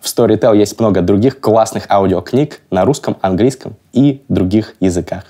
[0.00, 5.24] в Storytel есть много других классных аудиокниг на русском, английском и других языках.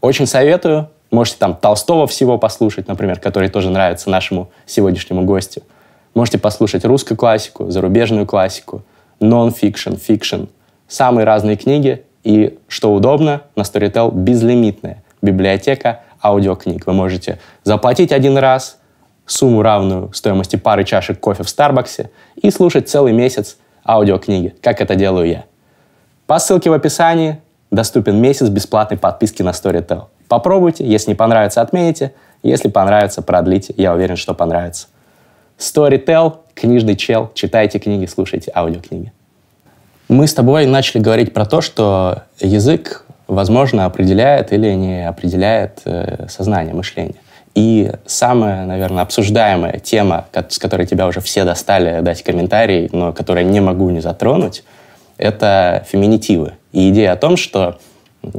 [0.00, 0.88] Очень советую.
[1.10, 5.62] Можете там Толстого всего послушать, например, который тоже нравится нашему сегодняшнему гостю.
[6.14, 8.82] Можете послушать русскую классику, зарубежную классику,
[9.18, 10.44] нон-фикшн, фикшн.
[10.86, 12.04] Самые разные книги.
[12.22, 16.86] И, что удобно, на Storytel безлимитная библиотека аудиокниг.
[16.86, 18.78] Вы можете заплатить один раз,
[19.26, 23.56] сумму равную стоимости пары чашек кофе в Старбаксе и слушать целый месяц
[23.86, 25.44] аудиокниги, как это делаю я.
[26.26, 30.04] По ссылке в описании доступен месяц бесплатной подписки на Storytel.
[30.28, 34.88] Попробуйте, если не понравится, отмените, если понравится, продлите, я уверен, что понравится.
[35.58, 39.12] Storytel, книжный чел, читайте книги, слушайте аудиокниги.
[40.10, 46.26] Мы с тобой начали говорить про то, что язык, возможно, определяет или не определяет э,
[46.28, 47.14] сознание, мышление.
[47.54, 53.46] И самая, наверное, обсуждаемая тема, с которой тебя уже все достали дать комментарий, но которую
[53.46, 54.64] не могу не затронуть,
[55.16, 56.54] это феминитивы.
[56.72, 57.78] И идея о том, что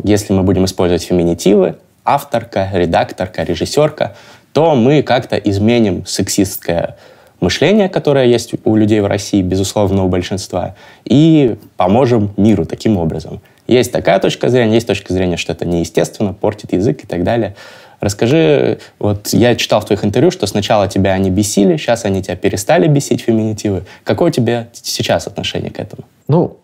[0.04, 4.18] если мы будем использовать феминитивы, авторка, редакторка, режиссерка,
[4.52, 6.98] то мы как-то изменим сексистское
[7.41, 13.41] мышление, которое есть у людей в России, безусловно, у большинства, и поможем миру таким образом.
[13.67, 17.56] Есть такая точка зрения, есть точка зрения, что это неестественно, портит язык и так далее.
[17.99, 22.36] Расскажи, вот я читал в твоих интервью, что сначала тебя они бесили, сейчас они тебя
[22.36, 23.84] перестали бесить, феминитивы.
[24.04, 26.04] Какое у тебя сейчас отношение к этому?
[26.27, 26.58] Ну,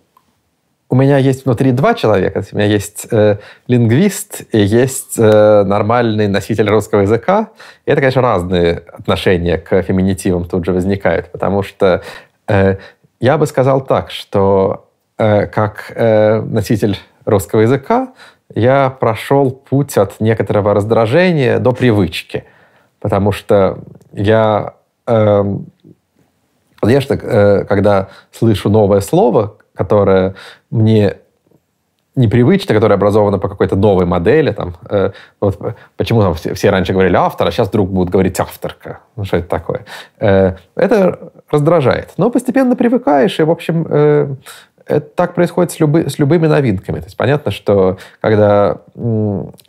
[0.89, 2.43] у меня есть внутри два человека.
[2.51, 7.49] У меня есть э, лингвист и есть э, нормальный носитель русского языка.
[7.85, 12.03] И это, конечно, разные отношения к феминитивам тут же возникают, потому что
[12.47, 12.77] э,
[13.19, 18.13] я бы сказал так, что э, как э, носитель русского языка
[18.55, 22.45] я прошел путь от некоторого раздражения до привычки.
[23.01, 23.79] Потому что
[24.13, 25.43] я, э,
[26.79, 27.17] конечно,
[27.67, 30.35] когда слышу новое слово, которое
[30.69, 31.17] мне
[32.17, 34.51] непривычно, которое образовано по какой-то новой модели.
[34.51, 35.59] Там, э, вот
[35.95, 38.99] почему там все, все раньше говорили автор, а сейчас вдруг будут говорить авторка.
[39.15, 39.85] Ну, что это такое?
[40.19, 42.13] Э, это раздражает.
[42.17, 44.35] Но постепенно привыкаешь, и, в общем, э,
[44.87, 46.99] это так происходит с, любы, с любыми новинками.
[46.99, 48.77] То есть понятно, что когда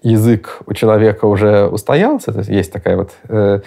[0.03, 3.61] язык у человека уже устоялся, то есть есть такая вот э,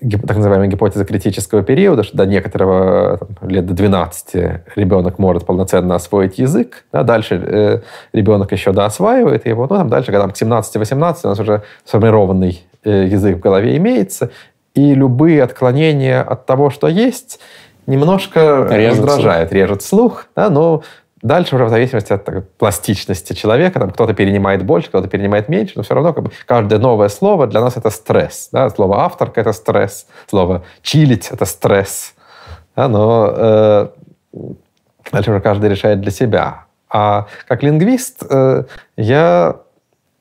[0.00, 4.34] так называемая гипотеза критического периода, что до некоторого там, лет до 12
[4.76, 7.80] ребенок может полноценно освоить язык, да, дальше э,
[8.12, 13.06] ребенок еще доосваивает его, ну, там дальше, когда к 17-18 у нас уже сформированный э,
[13.06, 14.30] язык в голове имеется,
[14.74, 17.38] и любые отклонения от того, что есть,
[17.86, 19.60] немножко режет раздражает, слух.
[19.60, 20.82] режет слух, да, но
[21.24, 25.72] дальше уже в зависимости от так, пластичности человека, там кто-то перенимает больше, кто-то перенимает меньше,
[25.76, 28.50] но все равно как бы, каждое новое слово для нас это стресс.
[28.52, 28.70] Да?
[28.70, 32.14] Слово авторка это стресс, слово чилить это стресс.
[32.76, 32.88] Да?
[32.88, 33.88] Но э,
[35.10, 36.66] дальше уже каждый решает для себя.
[36.90, 38.64] А как лингвист э,
[38.98, 39.56] я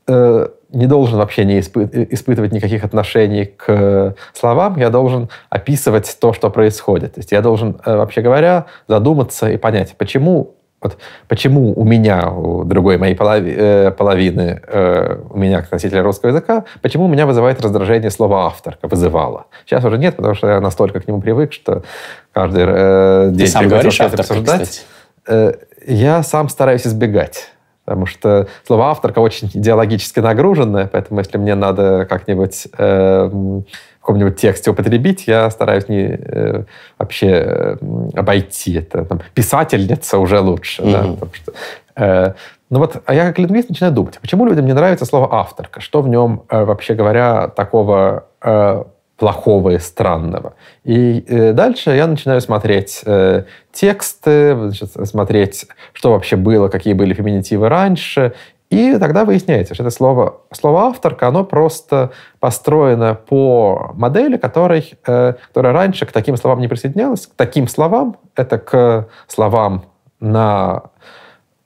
[0.08, 6.32] э, не должен вообще не испы испытывать никаких отношений к словам, я должен описывать то,
[6.32, 7.16] что происходит.
[7.16, 12.30] То есть я должен, э, вообще говоря, задуматься и понять, почему вот почему у меня,
[12.30, 17.08] у другой моей полови, э, половины, э, у меня, как носителя русского языка, почему у
[17.08, 19.46] меня вызывает раздражение слово «авторка», вызывало.
[19.66, 21.84] Сейчас уже нет, потому что я настолько к нему привык, что
[22.32, 23.46] каждый э, день...
[23.46, 24.86] Ты сам говоришь авторка, обсуждать.
[25.28, 25.54] Э,
[25.88, 27.50] я сам стараюсь избегать.
[27.86, 33.62] Потому что слово «авторка» очень идеологически нагруженное, поэтому если мне надо как-нибудь э,
[34.04, 36.64] каком-нибудь тексте употребить, я стараюсь не э,
[36.98, 37.78] вообще э,
[38.14, 39.06] обойти это.
[39.06, 40.82] Там, писательница уже лучше.
[40.82, 40.92] Mm-hmm.
[40.92, 41.54] Да, потому что,
[41.96, 42.34] э,
[42.70, 45.80] ну вот, а я как лингвист начинаю думать, почему людям не нравится слово «авторка»?
[45.80, 48.84] Что в нем, э, вообще говоря, такого э,
[49.18, 50.54] плохого и странного.
[50.84, 57.14] И э, дальше я начинаю смотреть э, тексты, значит, смотреть, что вообще было, какие были
[57.14, 58.34] феминитивы раньше.
[58.74, 62.10] И тогда выясняется, что это слово, слово «авторка», оно просто
[62.40, 67.28] построено по модели, которой, э, которая раньше к таким словам не присоединялась.
[67.28, 69.84] К таким словам, это к словам
[70.20, 70.86] на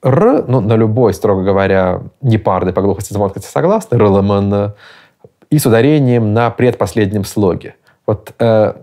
[0.02, 4.74] «р», ну, на любой, строго говоря, непарный по глухости, звонкости согласный, «рлмн»,
[5.48, 7.76] и с ударением на предпоследнем слоге.
[8.06, 8.74] Вот э,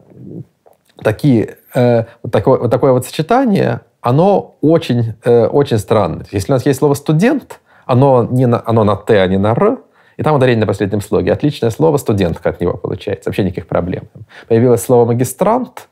[1.04, 6.26] такие, э, вот, такое, вот такое вот сочетание, оно очень, э, очень странное.
[6.32, 9.52] Если у нас есть слово «студент», оно, не на, оно на «т», а не на
[9.52, 9.80] «р»,
[10.17, 11.34] и там ударение на последнем слоге.
[11.34, 13.30] Отличное слово, студентка от него получается.
[13.30, 14.04] Вообще никаких проблем.
[14.48, 15.89] Появилось слово магистрант.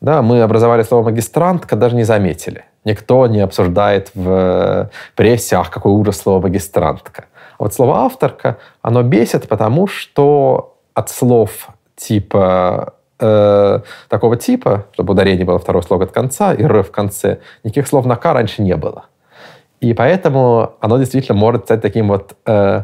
[0.00, 2.64] Да, мы образовали слово магистрантка, даже не заметили.
[2.84, 7.24] Никто не обсуждает в прессе, ах, какой ужас слово магистрантка.
[7.58, 15.14] А вот слово авторка, оно бесит, потому что от слов типа э, такого типа, чтобы
[15.14, 18.62] ударение было второй слог от конца и «р» в конце, никаких слов на «к» раньше
[18.62, 19.06] не было.
[19.80, 22.82] И поэтому оно действительно может стать таким вот э,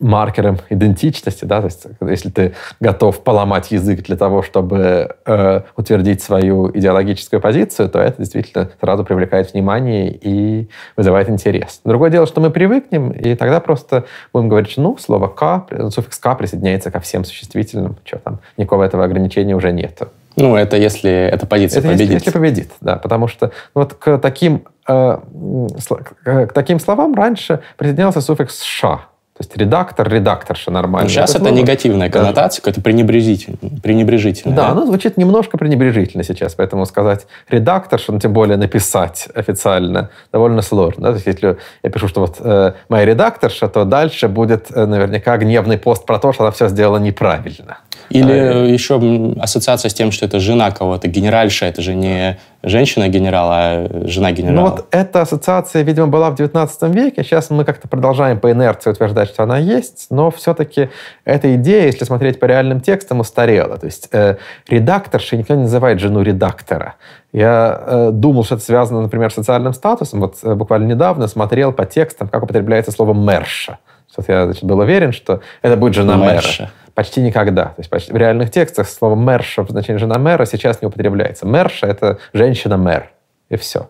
[0.00, 6.22] маркером идентичности, да, то есть если ты готов поломать язык для того, чтобы э, утвердить
[6.22, 11.80] свою идеологическую позицию, то это действительно сразу привлекает внимание и вызывает интерес.
[11.84, 16.18] Другое дело, что мы привыкнем, и тогда просто будем говорить, что, ну, слово «к», суффикс
[16.18, 20.08] «к» присоединяется ко всем существительным, что там, никакого этого ограничения уже нету.
[20.36, 22.10] Ну, это если эта позиция это победит.
[22.10, 28.62] Если, если победит, да, потому что вот к таким, к таким словам раньше присоединялся суффикс
[28.62, 29.00] «ша»,
[29.36, 31.08] то есть редактор, редакторша нормально.
[31.08, 33.80] Сейчас это, это слово, негативная коннотация, какая-то пренебрежительная.
[33.82, 34.56] пренебрежительная.
[34.56, 40.10] Да, да, оно звучит немножко пренебрежительно сейчас, поэтому сказать редакторша, ну, тем более написать официально,
[40.32, 41.02] довольно сложно.
[41.02, 41.08] Да?
[41.08, 45.36] То есть если я пишу, что вот э, моя редакторша, то дальше будет э, наверняка
[45.36, 47.78] гневный пост про то, что она все сделала неправильно.
[48.10, 53.48] Или а, еще ассоциация с тем, что это жена кого-то, генеральша, это же не женщина-генерал,
[53.50, 54.56] а жена генерала.
[54.56, 57.22] Ну вот эта ассоциация, видимо, была в 19 веке.
[57.22, 60.88] Сейчас мы как-то продолжаем по инерции утверждать, что она есть, но все-таки
[61.24, 63.76] эта идея, если смотреть по реальным текстам, устарела.
[63.76, 64.36] То есть э,
[64.68, 66.94] редакторшей никто не называет жену редактора.
[67.32, 70.20] Я э, думал, что это связано, например, с социальным статусом.
[70.20, 73.78] Вот э, буквально недавно смотрел по текстам, как употребляется слово «мэрша».
[74.08, 76.62] Сейчас я значит, был уверен, что это будет жена мэрша.
[76.62, 76.72] мэра.
[76.94, 77.64] Почти никогда.
[77.66, 81.46] То есть почти, в реальных текстах слово «мэрша» в значении «жена мэра» сейчас не употребляется.
[81.46, 83.10] Мэрша— это женщина-мэр.
[83.50, 83.88] И все.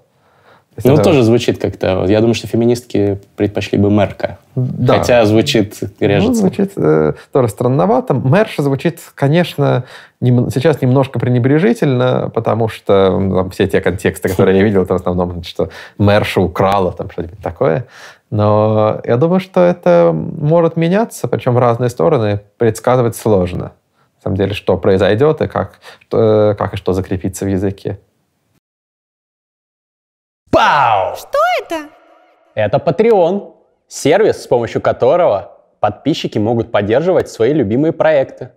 [0.82, 1.04] Ну, это...
[1.04, 2.04] тоже звучит как-то...
[2.08, 4.38] Я думаю, что феминистки предпочли бы мэрка.
[4.56, 4.98] Да.
[4.98, 6.30] Хотя звучит, режется.
[6.30, 8.14] Ну, звучит э, тоже странновато.
[8.14, 9.84] Мэрша звучит, конечно,
[10.20, 10.50] нем...
[10.50, 15.44] сейчас немножко пренебрежительно, потому что там, все те контексты, которые я видел, это в основном,
[15.44, 17.86] что мэрша украла, там что-нибудь такое.
[18.34, 22.40] Но я думаю, что это может меняться, причем в разные стороны.
[22.56, 23.74] Предсказывать сложно.
[24.16, 28.00] На самом деле, что произойдет и как, что, как и что закрепится в языке.
[30.50, 31.14] Пау!
[31.14, 31.90] Что это?
[32.56, 33.54] Это Patreon,
[33.86, 38.50] сервис, с помощью которого подписчики могут поддерживать свои любимые проекты.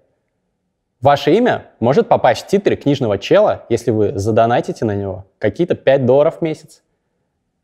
[1.02, 6.08] Ваше имя может попасть в титры книжного чела, если вы задонатите на него какие-то 5
[6.08, 6.82] долларов в месяц.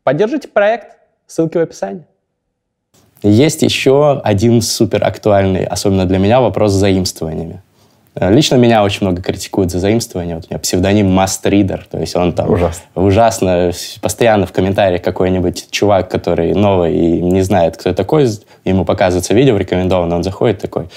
[0.04, 2.04] Поддержите проект, ссылки в описании.
[3.22, 7.62] Есть еще один супер актуальный, особенно для меня, вопрос с заимствованиями.
[8.14, 10.36] Э, лично меня очень много критикуют за заимствование.
[10.36, 12.84] Вот у меня псевдоним Мастридер, то есть он там ужасно.
[12.94, 18.28] ужасно, постоянно в комментариях какой-нибудь чувак, который новый и не знает, кто такой,
[18.64, 20.88] ему показывается видео рекомендованное, он заходит такой,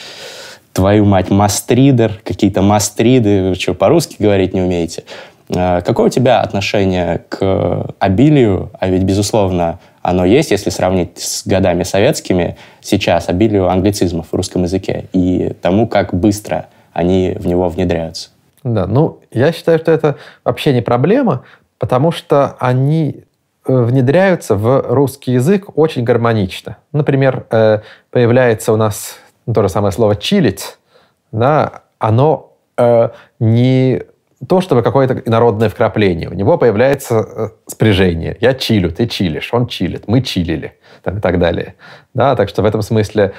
[0.73, 5.05] твою мать, Мастридер, какие-то Мастриды, вы что, по-русски говорить не умеете?
[5.49, 11.45] Э, какое у тебя отношение к обилию, а ведь, безусловно, оно есть, если сравнить с
[11.45, 17.67] годами советскими, сейчас обилию англицизмов в русском языке и тому, как быстро они в него
[17.67, 18.29] внедряются.
[18.63, 20.15] Да, ну, я считаю, что это
[20.45, 21.43] вообще не проблема,
[21.77, 23.25] потому что они
[23.67, 26.77] э, внедряются в русский язык очень гармонично.
[26.93, 29.17] Например, э, появляется у нас
[29.53, 30.77] то же самое слово «чилить»,
[31.33, 33.09] да, оно э,
[33.41, 34.03] не
[34.47, 36.29] то, чтобы какое-то народное вкрапление.
[36.29, 38.37] У него появляется спряжение.
[38.39, 41.75] Я чилю, ты чилишь, он чилит, мы чилили там, и так далее.
[42.13, 43.33] Да, так что в этом смысле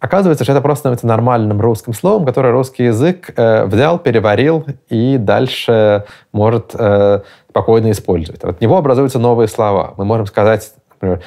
[0.00, 5.16] Оказывается, что это просто становится нормальным русским словом, которое русский язык э, взял, переварил и
[5.18, 8.44] дальше может э, спокойно использовать.
[8.44, 9.94] От него образуются новые слова.
[9.96, 11.20] Мы можем сказать, например,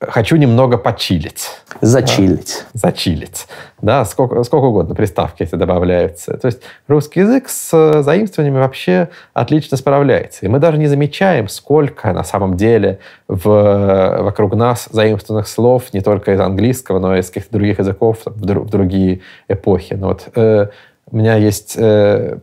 [0.00, 1.48] хочу немного почилить.
[1.80, 2.64] Зачилить.
[2.74, 2.90] Да?
[2.90, 3.46] Зачилить.
[3.80, 6.36] Да, сколько, сколько угодно приставки эти добавляются.
[6.36, 10.44] То есть русский язык с заимствованиями вообще отлично справляется.
[10.44, 16.00] И мы даже не замечаем, сколько на самом деле в, вокруг нас заимствованных слов не
[16.00, 19.94] только из английского, но и из каких-то других языков в, в другие эпохи.
[19.94, 20.68] Но вот, э,
[21.10, 22.38] у меня есть э,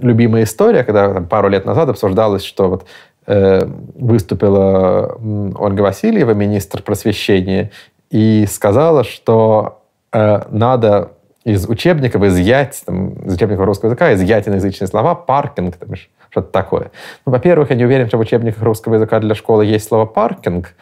[0.00, 5.16] любимая история, когда там, пару лет назад обсуждалось, что вот Э, выступила
[5.56, 7.70] Ольга Васильева, министр просвещения,
[8.10, 11.12] и сказала, что э, надо
[11.44, 15.90] из учебников изъять, там, из учебников русского языка, изъять иноязычные слова, паркинг, там,
[16.30, 16.90] что-то такое.
[17.26, 20.74] Ну, во-первых, я не уверен, что в учебниках русского языка для школы есть слово паркинг,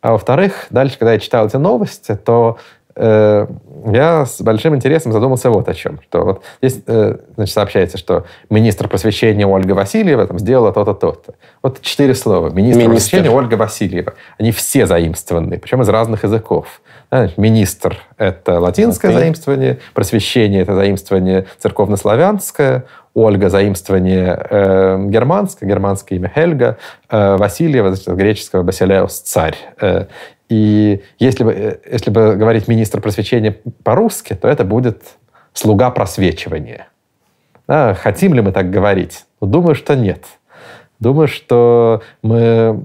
[0.00, 2.58] а во-вторых, дальше, когда я читал эти новости, то
[2.96, 3.46] э,
[3.86, 6.00] я с большим интересом задумался вот о чем.
[6.08, 11.34] Что вот здесь э, значит, сообщается, что министр просвещения Ольга Васильева там, сделала то-то, то-то.
[11.62, 12.48] Вот четыре слова.
[12.48, 14.14] Министр, министр просвещения Ольга Васильева.
[14.38, 16.80] Они все заимствованные, причем из разных языков.
[17.10, 19.18] Значит, министр— это латинское okay.
[19.18, 26.78] заимствование, просвещение— это заимствование церковнославянское, Ольга— заимствование э, германское, германское имя Хельга,
[27.08, 29.56] э, Васильева, значит, греческого Басилеус— царь.
[29.80, 30.06] Э,
[30.48, 35.02] и если бы, э, если бы говорить министр просвещения по-русски, то это будет
[35.52, 36.88] слуга просвечивания.
[37.66, 39.24] Да, хотим ли мы так говорить?
[39.40, 40.24] Ну, думаю, что нет.
[41.00, 42.84] Думаю, что мы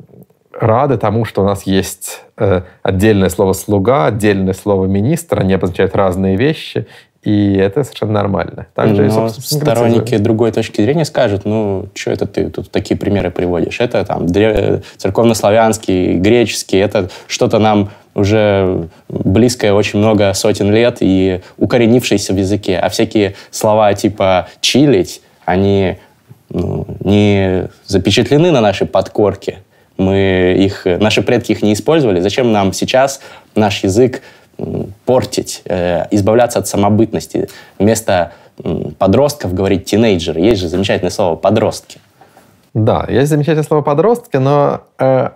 [0.54, 5.96] рады тому, что у нас есть э, отдельное слово «слуга», отдельное слово «министр», они обозначают
[5.96, 6.88] разные вещи,
[7.22, 8.68] и это совершенно нормально.
[8.74, 13.80] Также, Но сторонники другой точки зрения скажут, ну, что это ты тут такие примеры приводишь?
[13.82, 14.28] Это там
[14.98, 22.78] церковнославянский, греческий, это что-то нам уже близкое очень много сотен лет и укоренившееся в языке.
[22.78, 25.98] А всякие слова типа «чилить», они
[26.50, 29.60] ну, не запечатлены на нашей подкорке.
[29.98, 32.22] Мы их, наши предки их не использовали.
[32.22, 33.20] Зачем нам сейчас
[33.56, 34.22] наш язык
[35.06, 37.50] портить, э, избавляться от самобытности.
[37.78, 38.34] Вместо
[38.98, 40.42] подростков говорить тинейджеры.
[40.42, 42.00] Есть же замечательное слово «подростки».
[42.74, 45.30] Да, есть замечательное слово «подростки», но э,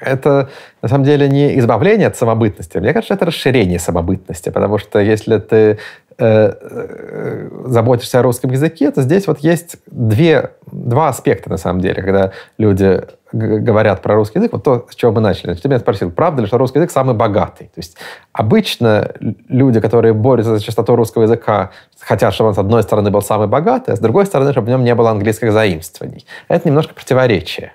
[0.00, 0.48] это
[0.82, 2.78] на самом деле не избавление от самобытности.
[2.78, 5.76] Мне кажется, это расширение самобытности, потому что если ты э,
[6.18, 12.02] э, заботишься о русском языке, то здесь вот есть две, два аспекта на самом деле,
[12.02, 13.02] когда люди
[13.36, 15.54] говорят про русский язык, вот то, с чего мы начали.
[15.54, 17.64] Ты меня спросил, правда ли, что русский язык самый богатый?
[17.64, 17.96] То есть
[18.32, 19.12] обычно
[19.48, 21.70] люди, которые борются за чистоту русского языка,
[22.00, 24.70] хотят, чтобы он с одной стороны был самый богатый, а с другой стороны, чтобы в
[24.70, 26.26] нем не было английских заимствований.
[26.48, 27.72] Это немножко противоречие.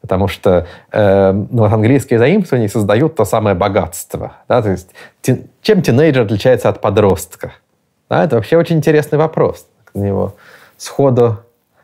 [0.00, 4.32] Потому что э, ну, английские заимствования создают то самое богатство.
[4.48, 4.60] Да?
[4.60, 4.90] То есть,
[5.20, 7.52] ти, чем тинейджер отличается от подростка?
[8.10, 9.66] Да, это вообще очень интересный вопрос.
[9.94, 10.34] На него
[10.76, 11.38] сходу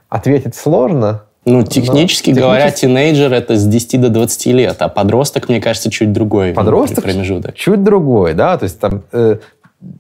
[0.09, 2.87] ответить сложно, ну, технически Но, говоря, технически...
[2.87, 7.55] тинейджер это с 10 до 20 лет, а подросток, мне кажется, чуть другой подросток промежуток.
[7.55, 9.39] Чуть другой, да, то есть там э,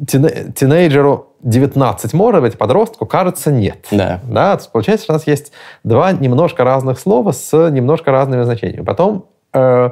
[0.07, 3.87] тинейджеру 19 может быть, подростку кажется нет.
[3.91, 4.21] Да.
[4.29, 5.53] да то есть, получается, что у нас есть
[5.85, 8.85] два немножко разных слова с немножко разными значениями.
[8.85, 9.91] Потом, э,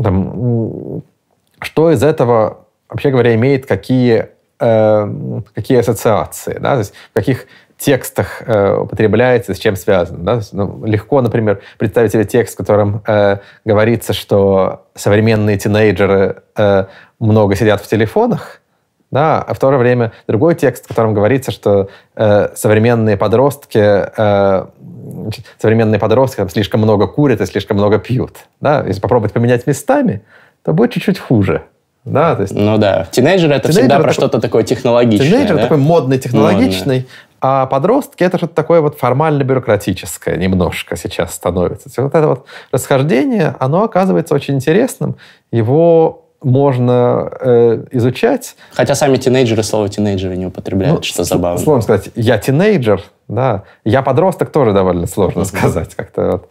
[0.00, 1.02] там,
[1.60, 4.28] что из этого, вообще говоря, имеет какие,
[4.60, 7.46] э, какие ассоциации, да, то есть в каких
[7.82, 10.18] текстах э, употребляется, с чем связано.
[10.24, 10.40] Да?
[10.52, 16.84] Ну, легко, например, представить себе текст, в котором э, говорится, что современные тинейджеры э,
[17.18, 18.60] много сидят в телефонах,
[19.10, 23.78] да, а в то же время другой текст, в котором говорится, что э, современные подростки,
[23.78, 24.66] э,
[25.58, 28.38] современные подростки там, слишком много курят и слишком много пьют.
[28.60, 28.82] Да?
[28.86, 30.22] Если попробовать поменять местами,
[30.64, 31.62] то будет чуть-чуть хуже.
[32.04, 32.54] Да, то есть...
[32.54, 33.06] Ну да.
[33.10, 35.28] Тинейджер это Тинейджер всегда это про что-то такое технологичное.
[35.28, 35.62] Тинейджер да?
[35.62, 37.10] такой модный, технологичный, Модно.
[37.44, 41.90] А подростки это что-то такое вот формально-бюрократическое немножко сейчас становится.
[42.00, 45.16] Вот это вот расхождение, оно оказывается очень интересным.
[45.50, 48.54] Его можно э, изучать.
[48.72, 51.58] Хотя сами тинейджеры слово тинейджеры не употребляют, ну, что забавно.
[51.58, 56.30] Словом сказать, я тинейджер, да, я подросток тоже довольно сложно сказать как-то.
[56.30, 56.48] Вот.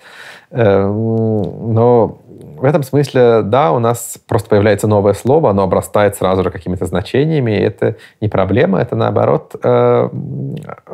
[0.51, 2.19] Э, но
[2.61, 6.85] в этом смысле, да, у нас просто появляется новое слово, оно обрастает сразу же какими-то
[6.85, 10.09] значениями, и это не проблема, это наоборот э,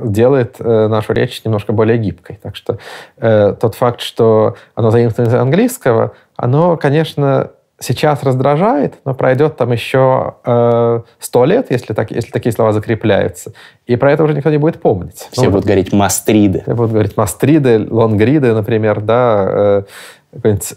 [0.02, 2.40] делает э, нашу речь немножко более гибкой.
[2.42, 2.78] Так что
[3.18, 9.72] э, тот факт, что оно заимствовано из английского, оно, конечно, сейчас раздражает, но пройдет там
[9.72, 13.54] еще э, сто э, лет, если, так, если такие слова закрепляются,
[13.86, 15.28] и про это уже никто не будет помнить.
[15.32, 16.62] Все ну, будут говорить мастриды.
[16.62, 19.84] Все будут говорить мастриды, лонгриды, например, да, э,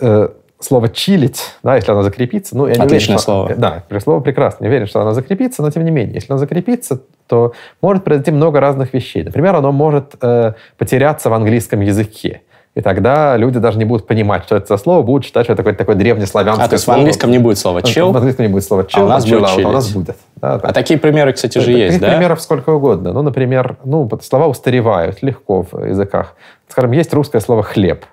[0.00, 0.28] э,
[0.60, 3.54] слово «чилить», да, если оно закрепится, ну, я не Отличное уверен, что, слово.
[3.56, 4.64] Да, слово прекрасно.
[4.64, 8.30] Не уверен, что оно закрепится, но тем не менее, если оно закрепится, то может произойти
[8.30, 9.22] много разных вещей.
[9.22, 12.42] Например, оно может э, потеряться в английском языке.
[12.76, 15.62] И тогда люди даже не будут понимать, что это за слово, будут считать, что это
[15.62, 16.98] какое-то такое древнеславянское А, то есть слово.
[16.98, 18.12] в английском не будет слова «чил»?
[18.12, 20.16] В английском не будет слова «чил», а у нас будет а у нас будет.
[20.36, 22.10] Да, а такие примеры, кстати же, есть, да?
[22.10, 23.12] примеров сколько угодно.
[23.12, 26.34] Ну, например, ну, слова устаревают легко в языках.
[26.68, 28.04] Скажем, есть русское слово «хлеб».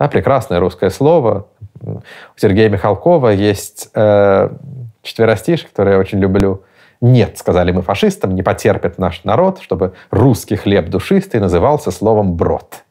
[0.00, 1.46] Да, прекрасное русское слово.
[1.82, 2.00] У
[2.36, 4.50] Сергея Михалкова есть э,
[5.02, 6.62] четверостишь, который я очень люблю.
[7.00, 12.84] «Нет,— сказали мы фашистам,— не потерпит наш народ, чтобы русский хлеб душистый назывался словом «брод».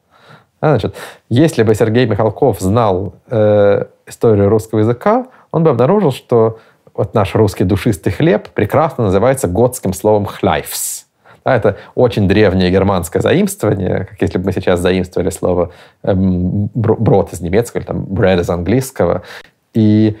[0.60, 0.96] А, значит,
[1.28, 6.58] если бы Сергей Михалков знал э, историю русского языка, он бы обнаружил, что
[6.92, 11.06] вот наш русский душистый хлеб прекрасно называется готским словом «хляйфс».
[11.50, 15.72] Да, это очень древнее германское заимствование, как если бы мы сейчас заимствовали слово
[16.04, 19.22] эм, брод из немецкого или там bread из английского.
[19.74, 20.16] И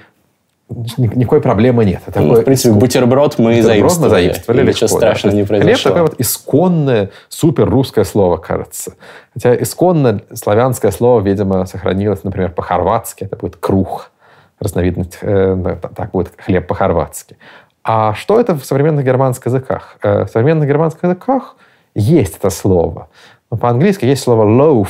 [0.96, 2.02] никакой проблемы нет.
[2.06, 2.80] Это ну, в принципе, искон...
[2.80, 4.08] бутерброд мы бутерброд заимствовали.
[4.08, 4.66] мы заимствовали.
[4.66, 5.40] Ничего страшного да.
[5.40, 5.72] не произошло.
[5.72, 8.94] Хлеб такое вот исконное, супер русское слово, кажется.
[9.34, 13.22] Хотя исконно славянское слово, видимо, сохранилось, например, по-хорватски.
[13.22, 14.10] Это будет круг.
[14.58, 17.36] Разновидность, э, так будет хлеб по-хорватски.
[17.82, 19.96] А что это в современных германских языках?
[20.02, 21.56] Э, в современных германских языках
[21.94, 23.08] есть это слово.
[23.48, 24.88] По-английски есть слово loaf,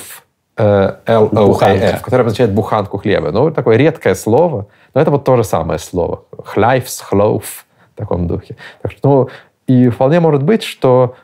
[0.57, 3.30] э, L-O-A-F, которое обозначает буханку хлеба.
[3.30, 6.24] Ну, такое редкое слово, но это вот то же самое слово.
[6.45, 7.64] Хлайфс, хлоуф,
[7.95, 8.57] в таком духе.
[8.82, 9.28] Так что, ну,
[9.66, 11.14] и вполне может быть, что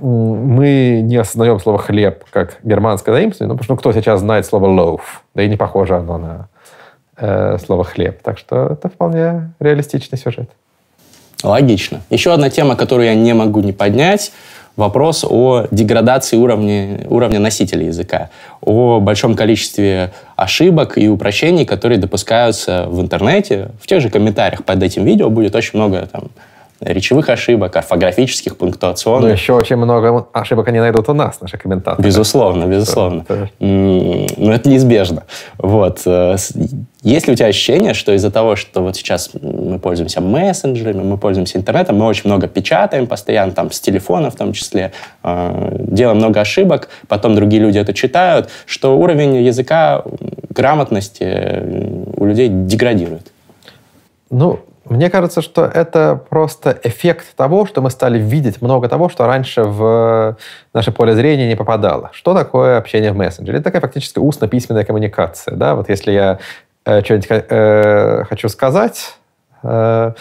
[0.00, 4.46] мы не осознаем слово «хлеб» как германское заимствование, ну, потому что ну, кто сейчас знает
[4.46, 5.00] слово loaf,
[5.34, 6.48] да и не похоже оно на
[7.16, 8.22] э, слово «хлеб».
[8.22, 10.50] Так что это вполне реалистичный сюжет.
[11.46, 12.00] Логично.
[12.10, 14.32] Еще одна тема, которую я не могу не поднять,
[14.74, 18.30] вопрос о деградации уровня, уровня носителя языка,
[18.60, 23.70] о большом количестве ошибок и упрощений, которые допускаются в интернете.
[23.80, 26.24] В тех же комментариях под этим видео будет очень много там,
[26.80, 29.22] речевых ошибок, орфографических, пунктуационных.
[29.22, 32.02] Ну, еще очень много ошибок они найдут у нас, наши комментаторы.
[32.06, 33.24] Безусловно, безусловно.
[33.28, 35.24] Да, Но это неизбежно.
[35.58, 36.02] Вот.
[36.04, 36.36] Э,
[37.02, 41.18] есть ли у тебя ощущение, что из-за того, что вот сейчас мы пользуемся мессенджерами, мы
[41.18, 46.18] пользуемся интернетом, мы очень много печатаем постоянно, там, с телефона в том числе, э, делаем
[46.18, 50.02] много ошибок, потом другие люди это читают, что уровень языка,
[50.50, 53.32] грамотности э, у людей деградирует?
[54.30, 59.26] Ну, мне кажется, что это просто эффект того, что мы стали видеть много того, что
[59.26, 60.36] раньше в
[60.72, 62.10] наше поле зрения не попадало.
[62.12, 63.58] Что такое общение в мессенджере?
[63.58, 65.56] Это такая фактически устно-письменная коммуникация.
[65.56, 65.74] Да?
[65.74, 66.38] Вот если я
[66.84, 69.16] э, что-нибудь э, хочу сказать,
[69.62, 70.12] э,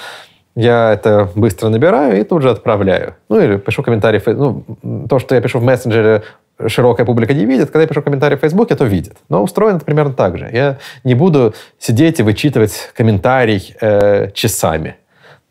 [0.55, 3.15] я это быстро набираю и тут же отправляю.
[3.29, 4.21] Ну, или пишу комментарий.
[4.25, 4.63] Ну,
[5.09, 6.23] то, что я пишу в мессенджере,
[6.67, 7.69] широкая публика не видит.
[7.69, 9.17] Когда я пишу комментарий в Фейсбуке, то видит.
[9.29, 10.49] Но устроено это примерно так же.
[10.51, 14.95] Я не буду сидеть и вычитывать комментарий э, часами.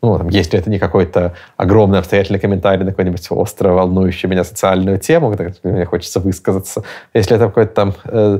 [0.01, 4.99] Ну, там, если это не какой-то огромный обстоятельный комментарий на какую-нибудь остро волнующую меня социальную
[4.99, 6.83] тему, где мне хочется высказаться.
[7.13, 8.39] Если это какой-то там э,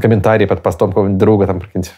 [0.00, 1.92] комментарий под постом какого-нибудь друга, там, какие-нибудь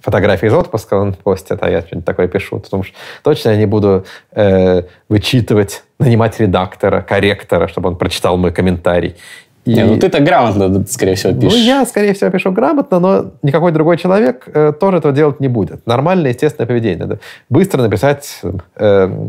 [0.00, 2.58] фотографии из отпуска он постит, а я что-нибудь такое пишу.
[2.58, 8.52] Потому что точно я не буду э, вычитывать, нанимать редактора, корректора, чтобы он прочитал мой
[8.52, 9.16] комментарий.
[9.64, 9.74] И...
[9.74, 11.58] Не, ну ты-то грамотно, скорее всего, пишешь.
[11.58, 15.48] Ну, я, скорее всего, пишу грамотно, но никакой другой человек э, тоже этого делать не
[15.48, 15.86] будет.
[15.86, 16.98] Нормальное, естественное поведение.
[16.98, 17.20] Надо
[17.50, 18.40] быстро написать
[18.76, 19.28] э,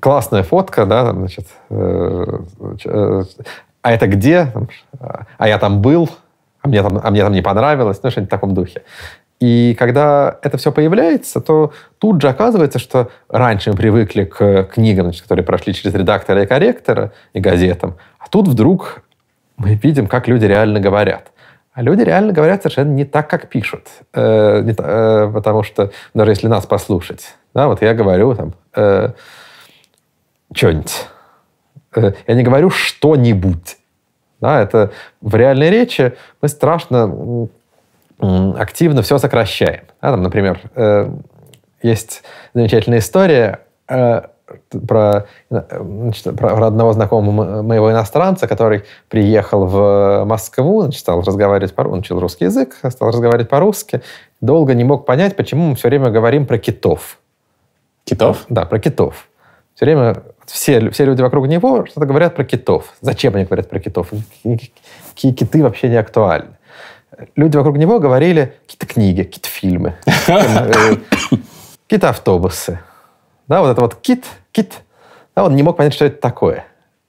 [0.00, 2.40] классная фотка, да, там, значит, э,
[2.84, 3.22] э,
[3.82, 4.52] а это где?
[5.38, 6.10] А я там был,
[6.60, 8.82] а мне там, а мне там не понравилось, ну, что-нибудь в таком духе.
[9.40, 15.06] И когда это все появляется, то тут же оказывается, что раньше мы привыкли к книгам,
[15.06, 19.02] значит, которые прошли через редактора и корректора и газетам, а тут вдруг
[19.56, 21.30] мы видим, как люди реально говорят.
[21.72, 23.86] А люди реально говорят совершенно не так, как пишут.
[24.12, 29.12] Э, не, э, потому что даже если нас послушать, да, вот я говорю там э,
[30.52, 31.06] что-нибудь.
[31.94, 33.76] Э, я не говорю что-нибудь.
[34.40, 37.48] Да, это в реальной речи мы страшно
[38.18, 39.82] активно все сокращаем.
[40.02, 41.10] Да, там, например, э,
[41.82, 42.22] есть
[42.54, 44.22] замечательная история э,
[44.86, 51.82] про, значит, про одного знакомого моего иностранца, который приехал в Москву, значит, стал разговаривать по
[51.82, 54.02] он учил русский язык, стал разговаривать по-русски,
[54.40, 57.18] долго не мог понять, почему мы все время говорим про китов.
[58.04, 58.46] Китов?
[58.48, 59.28] Да, про китов.
[59.74, 62.94] Все время все, все люди вокруг него что-то говорят про китов.
[63.00, 64.10] Зачем они говорят про китов?
[65.14, 66.57] Киты вообще не актуальны.
[67.36, 69.94] Люди вокруг него говорили какие-то книги, какие-то фильмы,
[71.86, 72.80] какие-то автобусы.
[73.48, 74.82] Да, вот это вот кит, кит.
[75.34, 76.64] Да, он не мог понять, что это такое.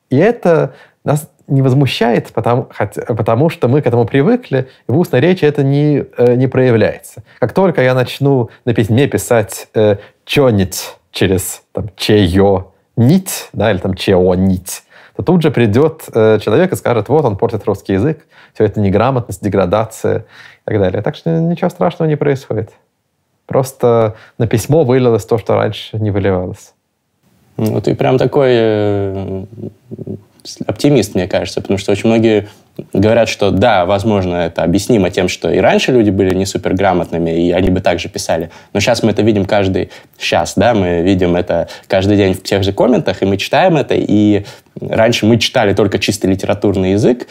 [0.10, 4.98] И это нас не возмущает, потому, хотя, потому что мы к этому привыкли, и в
[4.98, 7.24] устной речи это не, э, не проявляется.
[7.40, 13.80] Как только я начну на письме писать э, «чё-нить» через там, «чеё», нить, да, или
[13.80, 14.84] там чео нить,
[15.20, 18.80] то тут же придет э, человек и скажет, вот он портит русский язык, все это
[18.80, 20.24] неграмотность, деградация и
[20.64, 21.02] так далее.
[21.02, 22.72] Так что ничего страшного не происходит.
[23.46, 26.74] Просто на письмо вылилось то, что раньше не выливалось.
[27.58, 29.46] Ну, ты прям такой э,
[30.66, 32.50] оптимист, мне кажется, потому что очень многие
[32.94, 37.52] говорят, что да, возможно, это объяснимо тем, что и раньше люди были не суперграмотными, и
[37.52, 38.52] они бы также писали.
[38.74, 39.90] Но сейчас мы это видим каждый...
[40.18, 43.96] Сейчас, да, мы видим это каждый день в тех же комментах, и мы читаем это,
[43.96, 44.46] и
[44.80, 47.28] раньше мы читали только чисто литературный язык,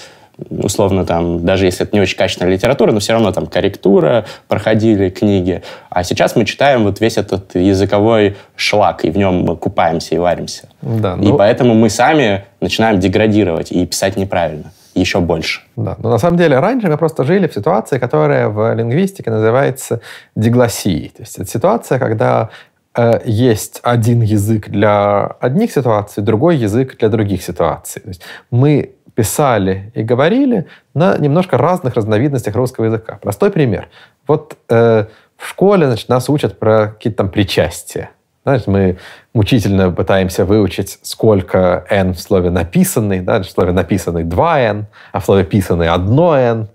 [0.50, 5.10] условно там, даже если это не очень качественная литература, но все равно там корректура, проходили
[5.10, 5.62] книги.
[5.90, 10.18] А сейчас мы читаем вот весь этот языковой шлак, и в нем мы купаемся и
[10.18, 10.68] варимся.
[10.82, 11.34] Да, ну...
[11.34, 14.72] И поэтому мы сами начинаем деградировать и писать неправильно.
[14.94, 15.62] еще больше.
[15.76, 20.00] Да, но на самом деле раньше мы просто жили в ситуации, которая в лингвистике называется
[20.36, 21.08] диглоссией.
[21.10, 22.50] То есть это ситуация, когда
[22.94, 28.02] э, есть один язык для одних ситуаций, другой язык для других ситуаций.
[28.02, 33.18] То есть мы писали и говорили на немножко разных разновидностях русского языка.
[33.20, 33.88] Простой пример.
[34.28, 35.06] Вот э,
[35.36, 38.10] в школе значит, нас учат про какие-то там причастия.
[38.44, 38.98] Знаешь, мы
[39.34, 43.18] мучительно пытаемся выучить, сколько n в слове «написанный».
[43.18, 43.42] Да?
[43.42, 46.68] В слове «написанный» 2n, а в слове «писанный» 1n.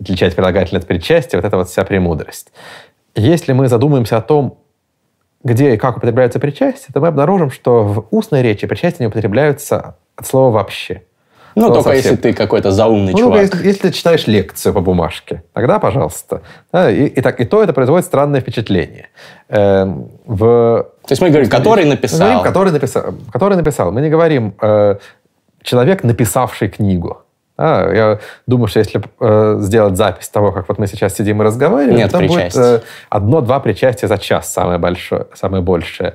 [0.00, 1.36] Отличать прилагательное от причастия.
[1.36, 2.52] Вот это вот вся премудрость.
[3.14, 4.56] Если мы задумаемся о том,
[5.44, 9.96] где и как употребляются причастия, то мы обнаружим, что в устной речи причастия не употребляются
[10.16, 11.02] от слова «вообще».
[11.54, 12.12] Ну, только совсем.
[12.12, 13.40] если ты какой-то заумный ну, чувак.
[13.40, 16.42] Если, если ты читаешь лекцию по бумажке, тогда пожалуйста.
[16.74, 19.08] И, и, так, и то это производит странное впечатление.
[19.48, 20.86] Эм, в...
[21.06, 22.20] То есть мы говорим, который написал.
[22.20, 23.14] Мы говорим, который написал.
[23.32, 23.92] Который написал.
[23.92, 24.96] Мы не говорим э,
[25.62, 27.22] человек, написавший книгу.
[27.58, 31.44] А, я думаю, что если э, сделать запись того, как вот мы сейчас сидим и
[31.44, 32.80] разговариваем, Нет там будет э,
[33.10, 36.14] одно-два причастия за час самое большое, самое большее.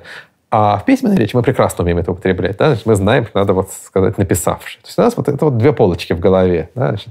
[0.50, 2.56] А в письменной речи мы прекрасно умеем это употреблять.
[2.56, 2.68] Да?
[2.68, 4.80] Значит, мы знаем, что надо вот сказать написавший.
[4.80, 6.70] То есть у нас вот это вот две полочки в голове.
[6.74, 6.88] Да?
[6.88, 7.08] Значит,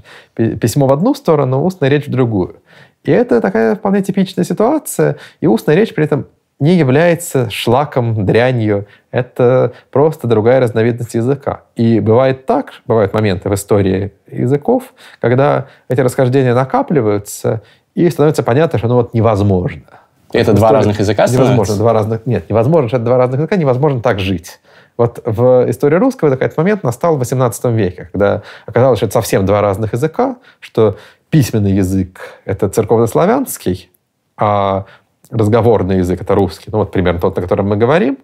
[0.60, 2.56] письмо в одну сторону, устная речь в другую.
[3.04, 5.18] И это такая вполне типичная ситуация.
[5.40, 6.26] И устная речь при этом
[6.58, 8.86] не является шлаком, дрянью.
[9.12, 11.62] Это просто другая разновидность языка.
[11.76, 17.62] И бывает так, бывают моменты в истории языков, когда эти расхождения накапливаются,
[17.94, 20.00] и становится понятно, что ну вот невозможно.
[20.32, 22.26] Это два разных языка Невозможно, два разных...
[22.26, 24.60] Нет, невозможно, что это два разных языка, невозможно так жить.
[24.96, 29.46] Вот в истории русского этот момент настал в XVIII веке, когда оказалось, что это совсем
[29.46, 30.96] два разных языка, что
[31.30, 33.90] письменный язык— это церковнославянский,
[34.36, 34.86] а
[35.30, 36.70] разговорный язык— это русский.
[36.72, 38.18] Ну вот примерно тот, на котором мы говорим.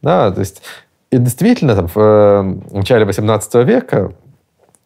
[0.00, 0.62] Да, то есть
[1.12, 4.12] и действительно, там, в э, начале XVIII века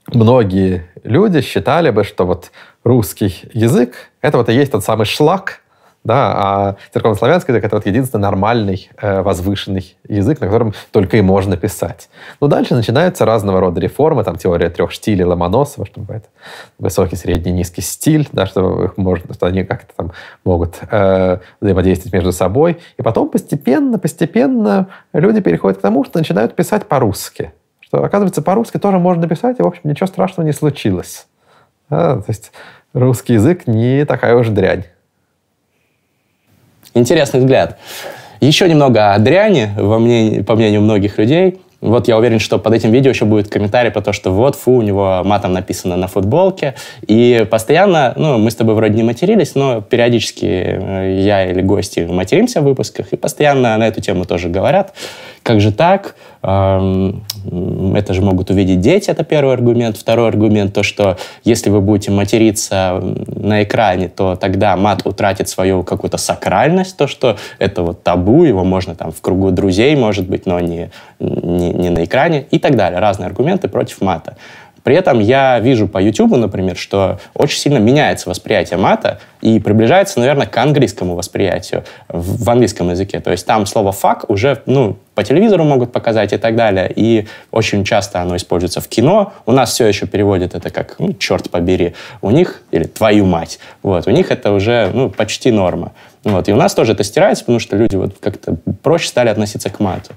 [0.09, 2.51] многие люди считали бы, что вот
[2.83, 5.61] русский язык— это вот и есть тот самый шлак,
[6.07, 11.21] да, а церковнославянский язык— это вот единственный нормальный, э, возвышенный язык, на котором только и
[11.21, 12.09] можно писать.
[12.41, 16.27] Но дальше начинаются разного рода реформы, там теория трех штилей Ломоносова, что бывает
[16.79, 20.13] высокий, средний, низкий стиль, да, что, их можно, что они как-то там
[20.45, 22.79] могут э, взаимодействовать между собой.
[22.99, 27.53] И потом постепенно, постепенно люди переходят к тому, что начинают писать по-русски.
[27.81, 31.27] Что, оказывается, по-русски тоже можно писать, и, в общем, ничего страшного не случилось.
[31.91, 32.53] Да, то есть
[32.93, 34.85] русский язык не такая уж дрянь.
[36.97, 37.76] Интересный взгляд.
[38.40, 41.59] Еще немного о дряни, во мнении, по мнению многих людей.
[41.82, 44.76] Вот я уверен, что под этим видео еще будет комментарий про то, что вот, фу,
[44.76, 46.74] у него матом написано на футболке.
[47.07, 52.01] И постоянно, ну, мы с тобой вроде не матерились, но периодически э, я или гости
[52.01, 54.94] материмся в выпусках, и постоянно на эту тему тоже говорят.
[55.42, 56.16] Как же так?
[57.94, 59.97] Это же могут увидеть дети, это первый аргумент.
[59.97, 65.82] Второй аргумент, то, что если вы будете материться на экране, то тогда мат утратит свою
[65.82, 70.47] какую-то сакральность, то, что это вот табу, его можно там в кругу друзей, может быть,
[70.47, 72.99] но не, не, не на экране и так далее.
[72.99, 74.36] Разные аргументы против мата.
[74.87, 80.20] При этом я вижу по YouTube, например, что очень сильно меняется восприятие мата и приближается,
[80.20, 83.18] наверное, к английскому восприятию в, английском языке.
[83.18, 86.89] То есть там слово «fuck» уже ну, по телевизору могут показать и так далее.
[86.95, 89.32] И очень часто оно используется в кино.
[89.45, 91.95] У нас все еще переводят это как ну, «черт побери».
[92.22, 93.59] У них, или «твою мать».
[93.82, 95.95] Вот, у них это уже ну, почти норма.
[96.22, 96.49] Вот.
[96.49, 99.80] И у нас тоже это стирается, потому что люди вот как-то проще стали относиться к
[99.80, 100.12] мату.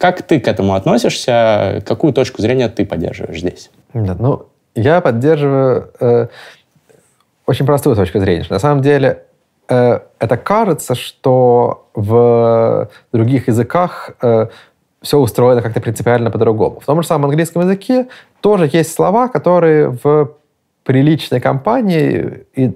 [0.00, 1.82] Как ты к этому относишься?
[1.86, 3.70] Какую точку зрения ты поддерживаешь здесь?
[3.92, 6.28] Да, ну, я поддерживаю э,
[7.44, 8.46] очень простую точку зрения.
[8.48, 9.24] на самом деле
[9.68, 14.46] э, это кажется, что в других языках э,
[15.02, 16.80] все устроено как-то принципиально по-другому.
[16.80, 18.08] В том же самом английском языке
[18.40, 20.32] тоже есть слова, которые в
[20.84, 22.74] приличной компании и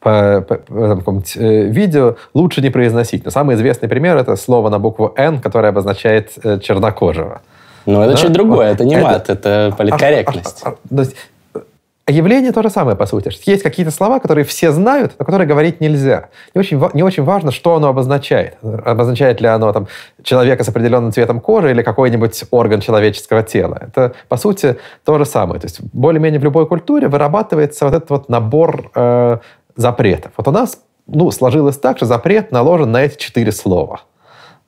[0.00, 0.56] по, по,
[0.96, 3.24] по э, видео лучше не произносить.
[3.24, 7.40] Но самый известный пример— это слово на букву «Н», которое обозначает э, чернокожего.
[7.86, 8.18] Ну, это да?
[8.18, 10.60] чуть другое, это не это, мат, это политкорректность.
[10.62, 11.16] А, а, а, то есть,
[11.54, 11.60] э,
[12.06, 13.30] явление то же самое, по сути.
[13.46, 16.28] Есть какие-то слова, которые все знают, но которые говорить нельзя.
[16.54, 18.58] Не очень, не очень важно, что оно обозначает.
[18.62, 19.88] Обозначает ли оно там,
[20.22, 23.78] человека с определенным цветом кожи или какой-нибудь орган человеческого тела.
[23.80, 25.58] Это, по сути, то же самое.
[25.58, 29.38] То есть, более-менее в любой культуре вырабатывается вот этот вот набор э,
[29.78, 30.32] запретов.
[30.36, 34.00] Вот у нас ну, сложилось так, что запрет наложен на эти четыре слова.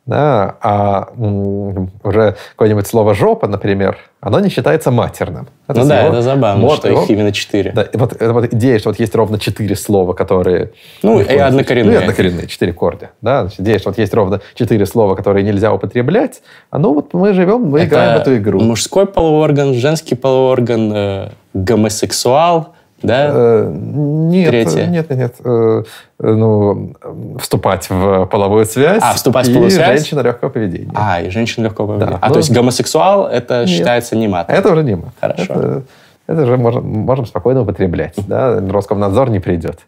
[0.07, 5.49] Да, а уже какое-нибудь слово «жопа», например, оно не считается матерным.
[5.69, 7.71] Это ну да, это забавно, мод, что его, их именно четыре.
[7.73, 10.73] Да, вот, это вот идея, что вот есть ровно четыре слова, которые...
[11.03, 11.93] Ну, и однокоренные.
[11.93, 13.11] Ну, и однокоренные, четыре корня.
[13.21, 13.43] Да?
[13.43, 16.43] Значит, идея, что вот есть ровно четыре слова, которые нельзя употреблять.
[16.71, 18.61] А ну вот мы живем, мы это играем в эту игру.
[18.61, 22.71] мужской полуорган, женский полуорган, э, гомосексуал,
[23.03, 23.31] да?
[23.33, 24.87] Э, нет, Третье.
[24.87, 25.35] нет, нет, нет.
[25.45, 25.83] Э,
[26.19, 26.93] ну,
[27.39, 29.03] вступать в половую связь.
[29.03, 30.01] А, вступать в и половую связь?
[30.01, 30.93] женщина легкого поведения.
[30.95, 32.13] А, и женщина легкого поведения.
[32.13, 34.51] Да, а, ну- то есть гомосексуал это считается не мат.
[34.51, 35.13] Это уже не мы.
[35.21, 35.45] Хорошо.
[35.45, 35.83] Это,
[36.27, 38.15] это уже можем, можем спокойно употреблять.
[38.27, 38.61] Да?
[38.61, 39.81] Роскомнадзор не придет.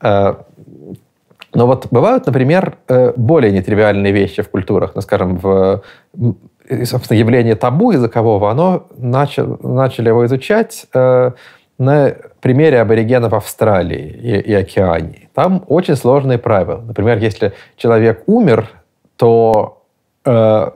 [0.00, 0.34] Э,
[1.54, 2.76] Но вот бывают, например,
[3.16, 4.92] более нетривиальные вещи в культурах.
[4.94, 5.82] Ну, скажем, в,
[6.68, 10.86] и, собственно, явление табу языкового, оно начал, начали его изучать
[11.78, 15.28] на примере аборигенов Австралии и, и Океании.
[15.34, 16.80] Там очень сложные правила.
[16.80, 18.68] Например, если человек умер,
[19.16, 19.82] то
[20.24, 20.70] э,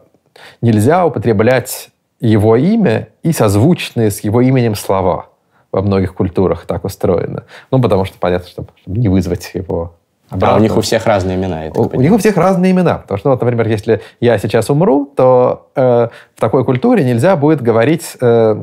[0.61, 1.91] нельзя употреблять
[2.21, 5.27] его имя и созвучные с его именем слова.
[5.73, 7.45] Во многих культурах так устроено.
[7.71, 9.95] Ну, потому что, понятно, чтобы, чтобы не вызвать его
[10.29, 10.63] А у обратно.
[10.63, 12.99] них у всех разные имена, У, у них у всех разные имена.
[12.99, 17.63] Потому что, вот, например, если я сейчас умру, то э, в такой культуре нельзя будет
[17.63, 18.55] говорить э,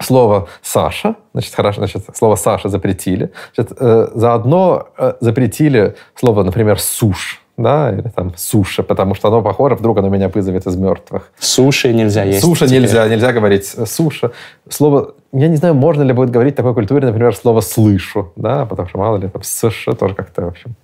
[0.00, 1.14] слово «Саша».
[1.32, 3.30] Значит, хорошо, значит, слово «Саша» запретили.
[3.54, 7.40] Значит, э, заодно э, запретили слово, например, «суш».
[7.56, 11.30] Да, или там суша, потому что оно похоже, вдруг оно меня вызовет из мертвых.
[11.38, 12.40] Суши нельзя есть.
[12.40, 12.80] Суша теперь.
[12.80, 14.30] нельзя, нельзя говорить суша.
[14.70, 18.64] Слово, я не знаю, можно ли будет говорить в такой культуре, например, слово слышу, да,
[18.64, 20.74] потому что мало ли, там, сш тоже как-то, в общем,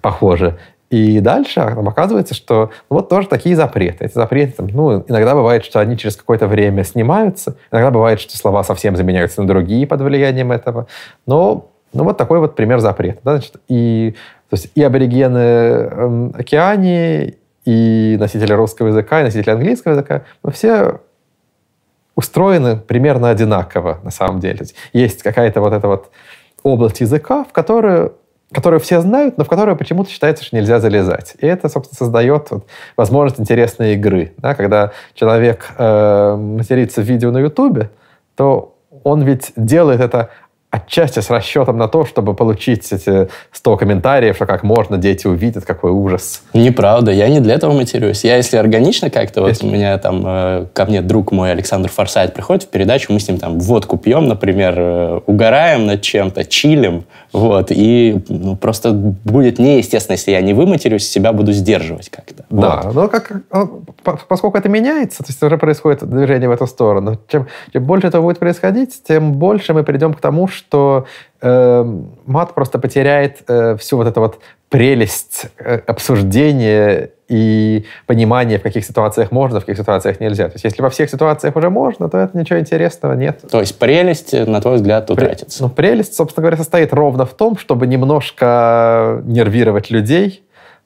[0.00, 0.58] похоже.
[0.92, 4.04] И дальше там оказывается, что ну, вот тоже такие запреты.
[4.04, 8.36] Эти запреты, там, ну, иногда бывает, что они через какое-то время снимаются, иногда бывает, что
[8.36, 10.86] слова совсем заменяются на другие под влиянием этого.
[11.24, 13.20] Но ну, вот такой вот пример запрета.
[13.24, 14.16] Да, значит, и,
[14.50, 20.52] то есть и аборигены эм, Океании, и носители русского языка, и носители английского языка, мы
[20.52, 21.00] все
[22.14, 24.58] устроены примерно одинаково на самом деле.
[24.60, 26.10] Есть есть какая-то вот эта вот
[26.62, 28.12] область языка, в которую
[28.52, 31.34] которую все знают, но в которую почему-то считается, что нельзя залезать.
[31.40, 34.32] И это, собственно, создает вот возможность интересной игры.
[34.38, 34.54] Да?
[34.54, 37.90] Когда человек э, матерится в видео на Ютубе,
[38.36, 38.74] то
[39.04, 40.30] он ведь делает это
[40.76, 45.66] отчасти с расчетом на то, чтобы получить эти 100 комментариев, что как можно, дети увидят,
[45.66, 46.42] какой ужас.
[46.54, 48.24] Неправда, я не для этого матерюсь.
[48.24, 51.90] Я, если органично как-то, вот Если- у меня там, э, ко мне друг мой Александр
[51.90, 56.46] Форсайт приходит в передачу, мы с ним там водку пьем, например, э, угораем над чем-то,
[56.46, 57.04] чилим,
[57.34, 62.44] вот, и ну, просто будет неестественно, если я не выматерюсь, себя буду сдерживать как-то.
[62.48, 62.94] Да, Вот.
[62.94, 63.30] но как,
[64.02, 68.06] по- поскольку это меняется, то есть уже происходит движение в эту сторону, чем, чем больше
[68.06, 70.61] этого будет происходить, тем больше мы придем к тому, что
[71.40, 71.84] э,
[72.26, 74.38] мат просто потеряет э, всю вот эту вот
[74.68, 80.46] прелесть э, обсуждения и понимания, в каких ситуациях можно, в каких ситуациях нельзя.
[80.48, 83.40] То есть если во всех ситуациях уже можно, то это ничего интересного нет.
[83.50, 85.62] То есть прелесть, э, на твой взгляд, утратится.
[85.62, 90.42] Ну, прелесть, собственно говоря, состоит ровно в том, чтобы немножко нервировать людей,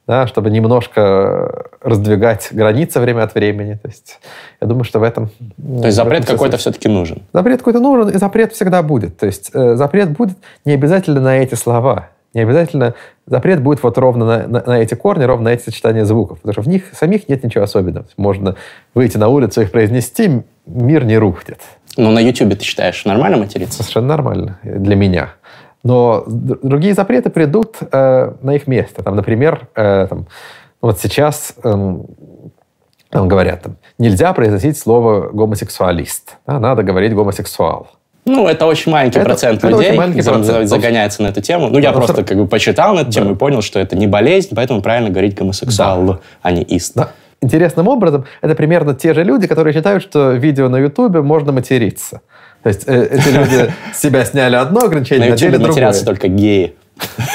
[0.07, 3.75] да, чтобы немножко раздвигать границы время от времени.
[3.75, 4.21] То есть
[4.61, 5.29] я думаю, что в этом...
[5.57, 7.23] То есть запрет какой-то все-таки нужен.
[7.33, 9.17] Запрет какой-то нужен, и запрет всегда будет.
[9.19, 12.11] То есть э, запрет будет не обязательно на эти слова.
[12.35, 12.95] Не обязательно
[13.27, 16.39] запрет будет вот ровно на, на- на эти корни, ровно на эти сочетания звуков.
[16.41, 18.07] Потому что в них самих нет ничего особенного.
[18.17, 18.57] Можно
[18.95, 21.61] выйти на улицу, их произнести, мир не рухнет.
[21.97, 23.79] Ну, на Ютубе ты считаешь нормально материться?
[23.83, 25.31] Совершенно нормально для меня.
[25.85, 29.03] Но другие запреты придут э, на их место.
[29.03, 30.27] Там, например, э, там,
[30.81, 32.07] вот сейчас эм,
[33.11, 36.37] там говорят, там, нельзя произносить слово гомосексуалист.
[36.47, 37.89] да, надо говорить гомосексуал.
[38.25, 40.45] Ну, это очень маленький Это- процент это людей маленький процент.
[40.45, 41.69] за- загоняется на эту тему.
[41.69, 43.33] Ну, я Потому просто как бы почитал на эту тему Да.
[43.33, 46.97] и понял, что это не болезнь, поэтому правильно говорить гомосексуал, а не ист.
[46.97, 47.11] Да.
[47.41, 52.23] Интересным образом, это примерно те же люди, которые считают, что видео на Ютубе можно материться.
[52.67, 55.69] То есть э, эти люди с себя сняли одно ограничение, надели другое.
[55.69, 56.75] матерятся только геи.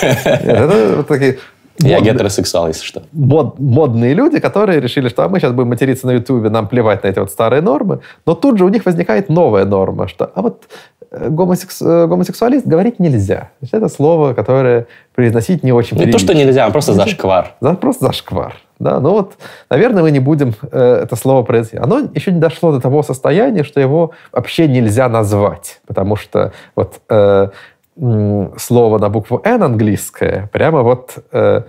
[0.03, 1.39] Нет, это вот такие
[1.87, 3.03] Я модные- гетеросексуал, если что.
[3.13, 7.03] мод- модные люди, которые решили, что а мы сейчас будем материться на Ютубе, нам плевать
[7.03, 10.41] на эти вот старые нормы, но тут же у них возникает новая норма, что а
[10.41, 10.63] вот
[11.11, 13.35] э, гомосекс- э, гомосексуалист говорить нельзя.
[13.35, 17.53] То есть это слово, которое произносить не очень Не то, что нельзя, а просто зашквар.
[17.61, 18.55] За- Просто зашквар.
[18.79, 18.99] Да?
[18.99, 19.33] Ну вот,
[19.69, 21.79] наверное, мы не будем э, это слово произносить.
[21.79, 25.81] Оно еще не дошло до того состояния, что его вообще нельзя назвать.
[25.85, 27.49] Потому что вот э,
[27.97, 31.61] слово на букву «Н» английское прямо вот э,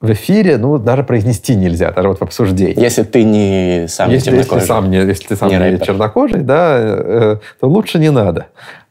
[0.00, 2.80] в эфире, ну, даже произнести нельзя, даже вот в обсуждении.
[2.80, 6.40] Если ты не сам не Если, если сам не, если ты сам Не не, чернокожий,
[6.40, 8.46] да, э, то лучше не надо.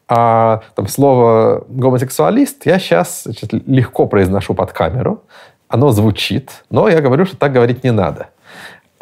[0.07, 3.27] А там слово гомосексуалист я сейчас
[3.65, 5.23] легко произношу под камеру.
[5.67, 8.27] Оно звучит, но я говорю, что так говорить не надо.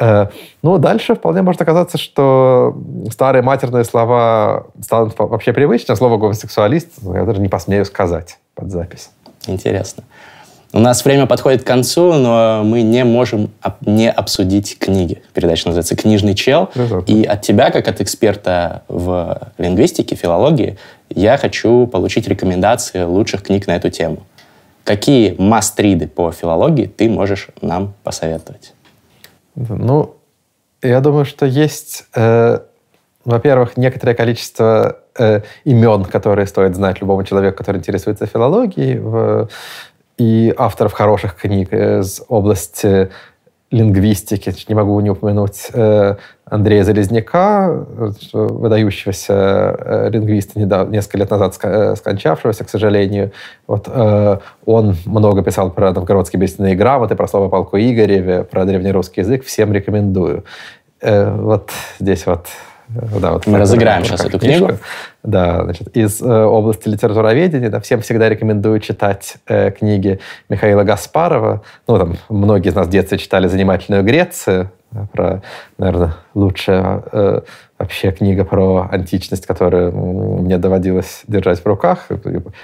[0.00, 0.26] Э,
[0.62, 2.76] Ну, дальше вполне может оказаться, что
[3.10, 7.84] старые матерные слова станут во- вообще привычны, а слово гомосексуалист ну, я даже не посмею
[7.84, 9.10] сказать под запись.
[9.46, 10.04] Интересно.
[10.74, 13.50] У нас время подходит к концу, но мы не можем
[13.86, 15.22] не обсудить книги.
[15.32, 16.68] Передача называется «Книжный чел».
[17.06, 20.76] И от тебя, как от эксперта в лингвистике, филологии,
[21.08, 24.18] я хочу получить рекомендации лучших книг на эту тему.
[24.84, 28.74] Какие мастриды по филологии ты можешь нам посоветовать?
[29.58, 30.16] Ну,
[30.82, 32.60] я думаю, что есть, э,
[33.24, 39.48] во-первых, некоторое количество э, имен, которые стоит знать любому человеку, который интересуется филологией, в,
[40.16, 43.10] и авторов хороших книг из области
[43.70, 44.52] лингвистики.
[44.68, 46.16] Не могу не упомянуть э,
[46.46, 47.84] Андрея Залезняка,
[48.32, 53.32] выдающегося э, лингвиста, несколько лет назад э, скончавшегося, к сожалению.
[53.66, 53.88] Вот,
[54.64, 59.44] он много писал про новгородские беседные грамоты, про слово полку Игореве, про древнерусский язык.
[59.44, 60.44] Всем рекомендую.
[61.00, 62.46] Вот здесь вот
[62.88, 64.66] да, вот Мы разыграем сейчас эту книгу.
[64.66, 64.84] книжку.
[65.22, 71.62] Да, значит, из э, области литературоведения да, всем всегда рекомендую читать э, книги Михаила Гаспарова.
[71.86, 74.70] Ну, там, многие из нас в детстве читали «Занимательную Грецию»,
[75.12, 75.42] про,
[75.76, 77.40] наверное, лучшая э,
[77.78, 82.08] вообще книга про античность, которую мне доводилось держать в руках.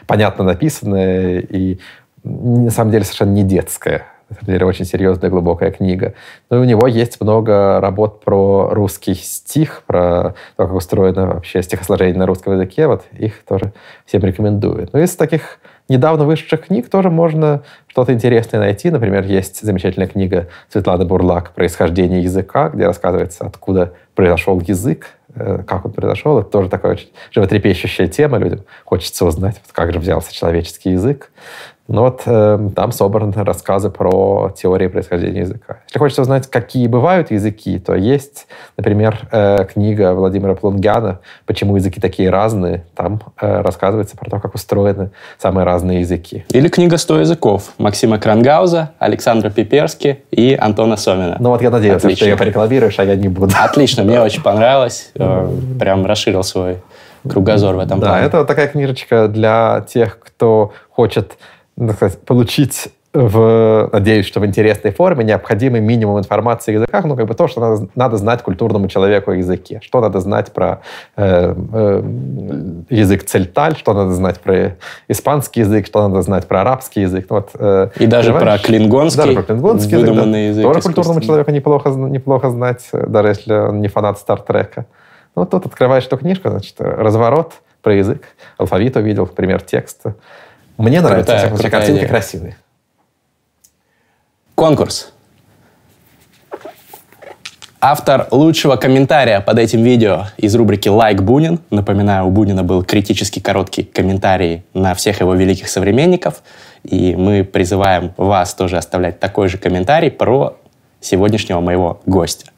[0.06, 1.78] Понятно написанная и,
[2.22, 6.14] на самом деле, совершенно не детская на самом деле очень серьезная, глубокая книга.
[6.50, 12.16] Ну, у него есть много работ про русский стих, про то, как устроено вообще стихосложение
[12.16, 12.86] на русском языке.
[12.86, 13.72] Вот их тоже
[14.06, 14.88] всем рекомендую.
[14.92, 15.58] Но из таких
[15.88, 18.90] недавно вышедших книг тоже можно что-то интересное найти.
[18.90, 25.84] Например, есть замечательная книга Светланы Бурлак «Происхождение языка», где рассказывается, откуда произошел язык, э, как
[25.84, 26.38] он произошел.
[26.40, 28.38] Это тоже такая очень животрепещущая тема.
[28.38, 31.30] Людям хочется узнать, как же взялся человеческий язык.
[31.86, 35.80] Ну вот э, там собраны рассказы про теории происхождения языка.
[35.86, 38.46] Если хочется узнать, какие бывают языки, то есть,
[38.78, 42.84] например, э, книга Владимира Плунгяна «Почему языки такие разные».
[42.94, 46.46] Там э, рассказывается про то, как устроены самые разные языки.
[46.48, 51.36] Или книга «Сто языков» Максима Крангауза, Александра Пиперски и Антона Сомина.
[51.38, 52.24] Ну вот я надеялся, Отлично.
[52.24, 53.52] что ее порекламируешь, а я не буду.
[53.62, 55.10] Отлично, мне очень понравилось.
[55.24, 56.78] Э, прям расширил свой
[57.28, 58.22] кругозор в этом да, плане.
[58.22, 61.36] Да, это такая книжечка для тех, кто хочет
[61.76, 67.14] так сказать, получить в, надеюсь, что в интересной форме необходимый минимум информации о языках, ну,
[67.14, 69.78] как бы то, что надо, надо знать культурному человеку о языке.
[69.82, 70.80] Что надо знать про
[71.16, 72.02] э, э,
[72.90, 77.26] язык цельталь, что надо знать про испанский язык, что надо знать про арабский язык.
[77.30, 80.64] Ну, вот, э, И даже про клингонский, даже про клингонский выдуманный язык.
[80.64, 84.86] язык тоже культурному человеку неплохо, неплохо знать, даже если он не фанат Стартрека.
[85.36, 88.22] Ну, тут открываешь эту книжку, значит, разворот про язык,
[88.58, 90.16] алфавит увидел, пример текста.
[90.76, 92.08] Мне нравится, крутая, всякие картинки идея.
[92.08, 92.56] красивые.
[94.54, 95.12] Конкурс.
[97.86, 101.60] Автор лучшего комментария под этим видео из рубрики «Лайк Бунин».
[101.68, 106.42] Напоминаю, у Бунина был критически короткий комментарий на всех его великих современников.
[106.82, 110.56] И мы призываем вас тоже оставлять такой же комментарий про
[111.00, 112.53] сегодняшнего моего гостя.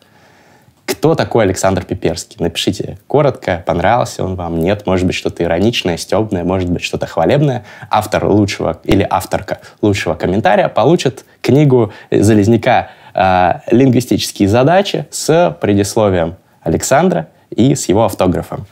[0.86, 2.36] Кто такой Александр Пиперский?
[2.38, 7.64] Напишите коротко, понравился он вам, нет, может быть, что-то ироничное, стебное, может быть, что-то хвалебное.
[7.90, 17.28] Автор лучшего или авторка лучшего комментария получит книгу Залезняка э, «Лингвистические задачи» с предисловием Александра
[17.50, 18.66] и с его автографом.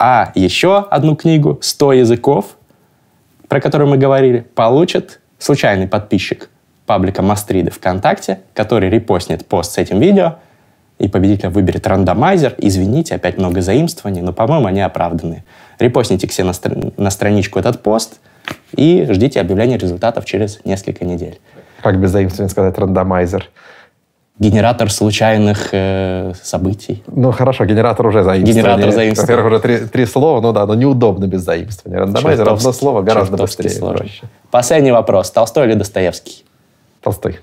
[0.00, 2.56] А еще одну книгу «100 языков»,
[3.46, 6.50] про которую мы говорили, получит случайный подписчик
[6.86, 10.38] паблика Мастриды ВКонтакте, который репостнет пост с этим видео–
[10.98, 12.54] и победителя выберет рандомайзер.
[12.58, 15.44] Извините, опять много заимствований, но, по-моему, они оправданы.
[15.78, 18.20] Репостните все на, стр- на страничку этот пост
[18.74, 21.38] и ждите объявления результатов через несколько недель.
[21.82, 23.48] Как без заимствований сказать рандомайзер?
[24.38, 27.02] Генератор случайных э, событий.
[27.06, 28.52] Ну хорошо, генератор уже заимствование.
[28.62, 29.42] Генератор заимствования.
[29.42, 32.00] Во-первых, уже три, три слова, ну да, но неудобно без заимствования.
[32.00, 33.80] Рандомайзер одно слово гораздо быстрее.
[33.80, 34.24] Проще.
[34.50, 35.30] Последний вопрос.
[35.30, 36.44] Толстой или Достоевский?
[37.00, 37.38] Толстой.